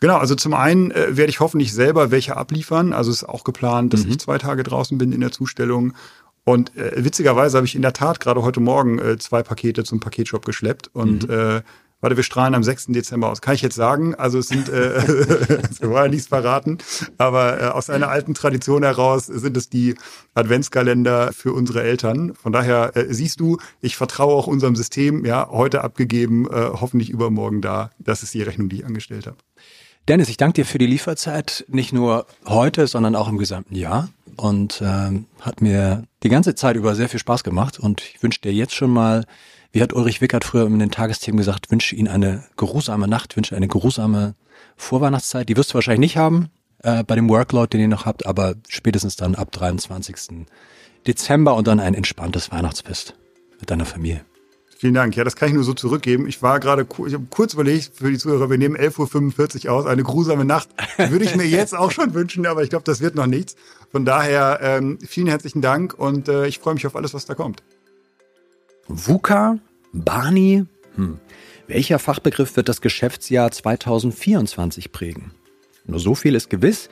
Genau, 0.00 0.16
also 0.16 0.34
zum 0.34 0.54
einen 0.54 0.90
äh, 0.90 1.16
werde 1.16 1.30
ich 1.30 1.40
hoffentlich 1.40 1.72
selber 1.72 2.10
welche 2.10 2.36
abliefern. 2.36 2.92
Also 2.92 3.10
es 3.10 3.22
ist 3.22 3.28
auch 3.28 3.44
geplant, 3.44 3.92
dass 3.92 4.04
mhm. 4.04 4.12
ich 4.12 4.18
zwei 4.20 4.38
Tage 4.38 4.62
draußen 4.62 4.98
bin 4.98 5.12
in 5.12 5.20
der 5.20 5.32
Zustellung. 5.32 5.94
Und 6.44 6.76
äh, 6.76 7.04
witzigerweise 7.04 7.58
habe 7.58 7.66
ich 7.66 7.74
in 7.74 7.82
der 7.82 7.92
Tat 7.92 8.20
gerade 8.20 8.42
heute 8.42 8.60
Morgen 8.60 8.98
äh, 8.98 9.18
zwei 9.18 9.42
Pakete 9.42 9.84
zum 9.84 10.00
Paketshop 10.00 10.44
geschleppt 10.44 10.90
und 10.92 11.28
mhm. 11.28 11.34
äh, 11.34 11.62
Warte, 12.00 12.16
wir 12.16 12.24
strahlen 12.24 12.54
am 12.54 12.62
6. 12.62 12.86
Dezember 12.88 13.28
aus. 13.28 13.42
Kann 13.42 13.54
ich 13.54 13.60
jetzt 13.60 13.74
sagen? 13.74 14.14
Also 14.14 14.38
es 14.38 14.48
sind, 14.48 14.70
äh, 14.70 15.06
wir 15.80 15.90
wollen 15.90 16.04
ja 16.04 16.08
nichts 16.08 16.28
verraten, 16.28 16.78
aber 17.18 17.60
äh, 17.60 17.66
aus 17.66 17.90
einer 17.90 18.08
alten 18.08 18.32
Tradition 18.32 18.82
heraus 18.82 19.26
sind 19.26 19.56
es 19.56 19.68
die 19.68 19.94
Adventskalender 20.32 21.32
für 21.34 21.52
unsere 21.52 21.82
Eltern. 21.82 22.34
Von 22.34 22.52
daher 22.52 22.96
äh, 22.96 23.12
siehst 23.12 23.40
du, 23.40 23.58
ich 23.82 23.96
vertraue 23.96 24.34
auch 24.34 24.46
unserem 24.46 24.76
System. 24.76 25.26
Ja, 25.26 25.48
heute 25.50 25.84
abgegeben, 25.84 26.46
äh, 26.46 26.70
hoffentlich 26.72 27.10
übermorgen 27.10 27.60
da. 27.60 27.90
Das 27.98 28.22
ist 28.22 28.32
die 28.32 28.42
Rechnung, 28.42 28.70
die 28.70 28.76
ich 28.76 28.86
angestellt 28.86 29.26
habe. 29.26 29.36
Dennis, 30.08 30.28
ich 30.28 30.36
danke 30.36 30.54
dir 30.54 30.66
für 30.66 30.78
die 30.78 30.86
Lieferzeit, 30.86 31.64
nicht 31.68 31.92
nur 31.92 32.26
heute, 32.46 32.86
sondern 32.86 33.14
auch 33.14 33.28
im 33.28 33.38
gesamten 33.38 33.76
Jahr. 33.76 34.08
Und 34.36 34.80
ähm, 34.82 35.26
hat 35.40 35.60
mir 35.60 36.04
die 36.22 36.28
ganze 36.28 36.54
Zeit 36.54 36.76
über 36.76 36.94
sehr 36.94 37.08
viel 37.08 37.20
Spaß 37.20 37.44
gemacht. 37.44 37.78
Und 37.78 38.00
ich 38.00 38.22
wünsche 38.22 38.40
dir 38.40 38.52
jetzt 38.52 38.74
schon 38.74 38.90
mal, 38.90 39.24
wie 39.72 39.82
hat 39.82 39.92
Ulrich 39.92 40.20
Wickert 40.20 40.44
früher 40.44 40.66
in 40.66 40.78
den 40.78 40.90
Tagesthemen 40.90 41.38
gesagt, 41.38 41.70
wünsche 41.70 41.94
Ihnen 41.94 42.08
eine 42.08 42.44
geruhsame 42.56 43.06
Nacht, 43.06 43.36
wünsche 43.36 43.54
eine 43.54 43.68
geruhsame 43.68 44.34
Vorweihnachtszeit. 44.76 45.48
Die 45.48 45.56
wirst 45.56 45.70
du 45.70 45.74
wahrscheinlich 45.74 46.00
nicht 46.00 46.16
haben 46.16 46.50
äh, 46.82 47.04
bei 47.04 47.14
dem 47.14 47.28
Workload, 47.28 47.68
den 47.68 47.82
ihr 47.82 47.88
noch 47.88 48.06
habt, 48.06 48.26
aber 48.26 48.54
spätestens 48.68 49.16
dann 49.16 49.34
ab 49.34 49.52
23. 49.52 50.46
Dezember 51.06 51.54
und 51.54 51.66
dann 51.66 51.80
ein 51.80 51.94
entspanntes 51.94 52.50
Weihnachtsfest 52.50 53.14
mit 53.58 53.70
deiner 53.70 53.86
Familie. 53.86 54.24
Vielen 54.80 54.94
Dank. 54.94 55.14
Ja, 55.14 55.24
das 55.24 55.36
kann 55.36 55.48
ich 55.48 55.54
nur 55.54 55.62
so 55.62 55.74
zurückgeben. 55.74 56.26
Ich 56.26 56.40
war 56.40 56.58
gerade, 56.58 56.86
ich 57.06 57.14
kurz 57.28 57.52
überlegt 57.52 57.90
für 57.96 58.10
die 58.10 58.16
Zuhörer, 58.16 58.48
wir 58.48 58.56
nehmen 58.56 58.78
11.45 58.78 59.66
Uhr 59.66 59.72
aus, 59.74 59.84
eine 59.84 60.02
grusame 60.02 60.46
Nacht. 60.46 60.70
Würde 60.96 61.22
ich 61.22 61.36
mir 61.36 61.44
jetzt 61.46 61.76
auch 61.76 61.90
schon 61.90 62.14
wünschen, 62.14 62.46
aber 62.46 62.62
ich 62.62 62.70
glaube, 62.70 62.84
das 62.86 63.02
wird 63.02 63.14
noch 63.14 63.26
nichts. 63.26 63.56
Von 63.92 64.06
daher 64.06 64.58
ähm, 64.62 64.98
vielen 65.06 65.26
herzlichen 65.26 65.60
Dank 65.60 65.92
und 65.92 66.28
äh, 66.28 66.46
ich 66.46 66.60
freue 66.60 66.72
mich 66.72 66.86
auf 66.86 66.96
alles, 66.96 67.12
was 67.12 67.26
da 67.26 67.34
kommt. 67.34 67.62
VUCA, 68.88 69.58
Barney, 69.92 70.64
hm. 70.94 71.18
welcher 71.66 71.98
Fachbegriff 71.98 72.56
wird 72.56 72.70
das 72.70 72.80
Geschäftsjahr 72.80 73.50
2024 73.50 74.92
prägen? 74.92 75.32
Nur 75.84 76.00
so 76.00 76.14
viel 76.14 76.34
ist 76.34 76.48
gewiss. 76.48 76.88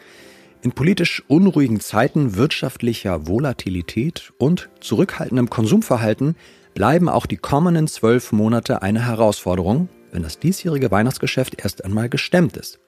In 0.61 0.73
politisch 0.73 1.23
unruhigen 1.27 1.81
Zeiten 1.81 2.37
wirtschaftlicher 2.37 3.27
Volatilität 3.27 4.35
und 4.37 4.69
zurückhaltendem 4.81 5.49
Konsumverhalten 5.49 6.37
bleiben 6.79 7.09
auch 7.09 7.27
die 7.27 7.37
kommenden 7.37 7.89
zwölf 7.89 8.31
Monate 8.31 8.83
eine 8.83 9.05
Herausforderung, 9.05 9.89
wenn 10.13 10.23
das 10.23 10.39
diesjährige 10.39 10.93
Weihnachtsgeschäft 10.93 11.61
erst 11.61 11.85
einmal 11.85 12.09
gestemmt 12.09 12.57
ist. 12.57 12.79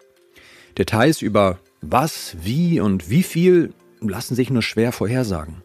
Details 0.78 1.22
über 1.22 1.58
was, 1.80 2.36
wie 2.40 2.78
und 2.78 3.10
wie 3.10 3.24
viel 3.24 3.74
lassen 4.00 4.36
sich 4.36 4.48
nur 4.48 4.62
schwer 4.62 4.92
vorhersagen. 4.92 5.62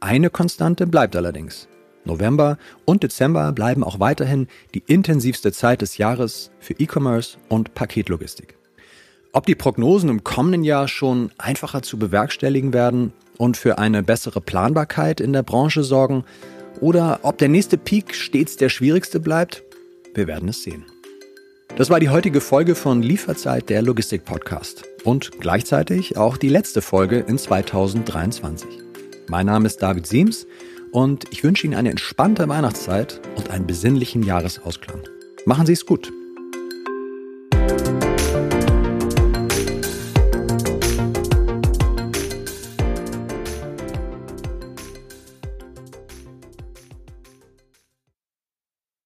Eine 0.00 0.30
Konstante 0.30 0.88
bleibt 0.88 1.14
allerdings. 1.14 1.68
November 2.04 2.58
und 2.86 3.04
Dezember 3.04 3.52
bleiben 3.52 3.84
auch 3.84 4.00
weiterhin 4.00 4.48
die 4.74 4.82
intensivste 4.88 5.52
Zeit 5.52 5.80
des 5.80 5.96
Jahres 5.96 6.50
für 6.58 6.74
E-Commerce 6.80 7.38
und 7.48 7.72
Paketlogistik. 7.74 8.58
Ob 9.32 9.46
die 9.46 9.54
Prognosen 9.54 10.08
im 10.08 10.24
kommenden 10.24 10.64
Jahr 10.64 10.88
schon 10.88 11.30
einfacher 11.38 11.82
zu 11.82 12.00
bewerkstelligen 12.00 12.72
werden 12.72 13.12
und 13.38 13.56
für 13.56 13.78
eine 13.78 14.02
bessere 14.02 14.40
Planbarkeit 14.40 15.20
in 15.20 15.32
der 15.32 15.44
Branche 15.44 15.84
sorgen, 15.84 16.24
oder 16.84 17.20
ob 17.22 17.38
der 17.38 17.48
nächste 17.48 17.78
Peak 17.78 18.14
stets 18.14 18.58
der 18.58 18.68
schwierigste 18.68 19.18
bleibt, 19.18 19.62
wir 20.12 20.26
werden 20.26 20.50
es 20.50 20.62
sehen. 20.62 20.84
Das 21.78 21.88
war 21.88 21.98
die 21.98 22.10
heutige 22.10 22.42
Folge 22.42 22.74
von 22.74 23.02
Lieferzeit 23.02 23.70
der 23.70 23.80
Logistik 23.80 24.26
Podcast 24.26 24.84
und 25.02 25.40
gleichzeitig 25.40 26.18
auch 26.18 26.36
die 26.36 26.50
letzte 26.50 26.82
Folge 26.82 27.20
in 27.20 27.38
2023. 27.38 28.68
Mein 29.28 29.46
Name 29.46 29.64
ist 29.66 29.78
David 29.78 30.06
Siems 30.06 30.46
und 30.92 31.24
ich 31.30 31.42
wünsche 31.42 31.66
Ihnen 31.66 31.74
eine 31.74 31.88
entspannte 31.88 32.50
Weihnachtszeit 32.50 33.18
und 33.34 33.48
einen 33.48 33.66
besinnlichen 33.66 34.22
Jahresausklang. 34.22 35.00
Machen 35.46 35.64
Sie 35.64 35.72
es 35.72 35.86
gut. 35.86 36.12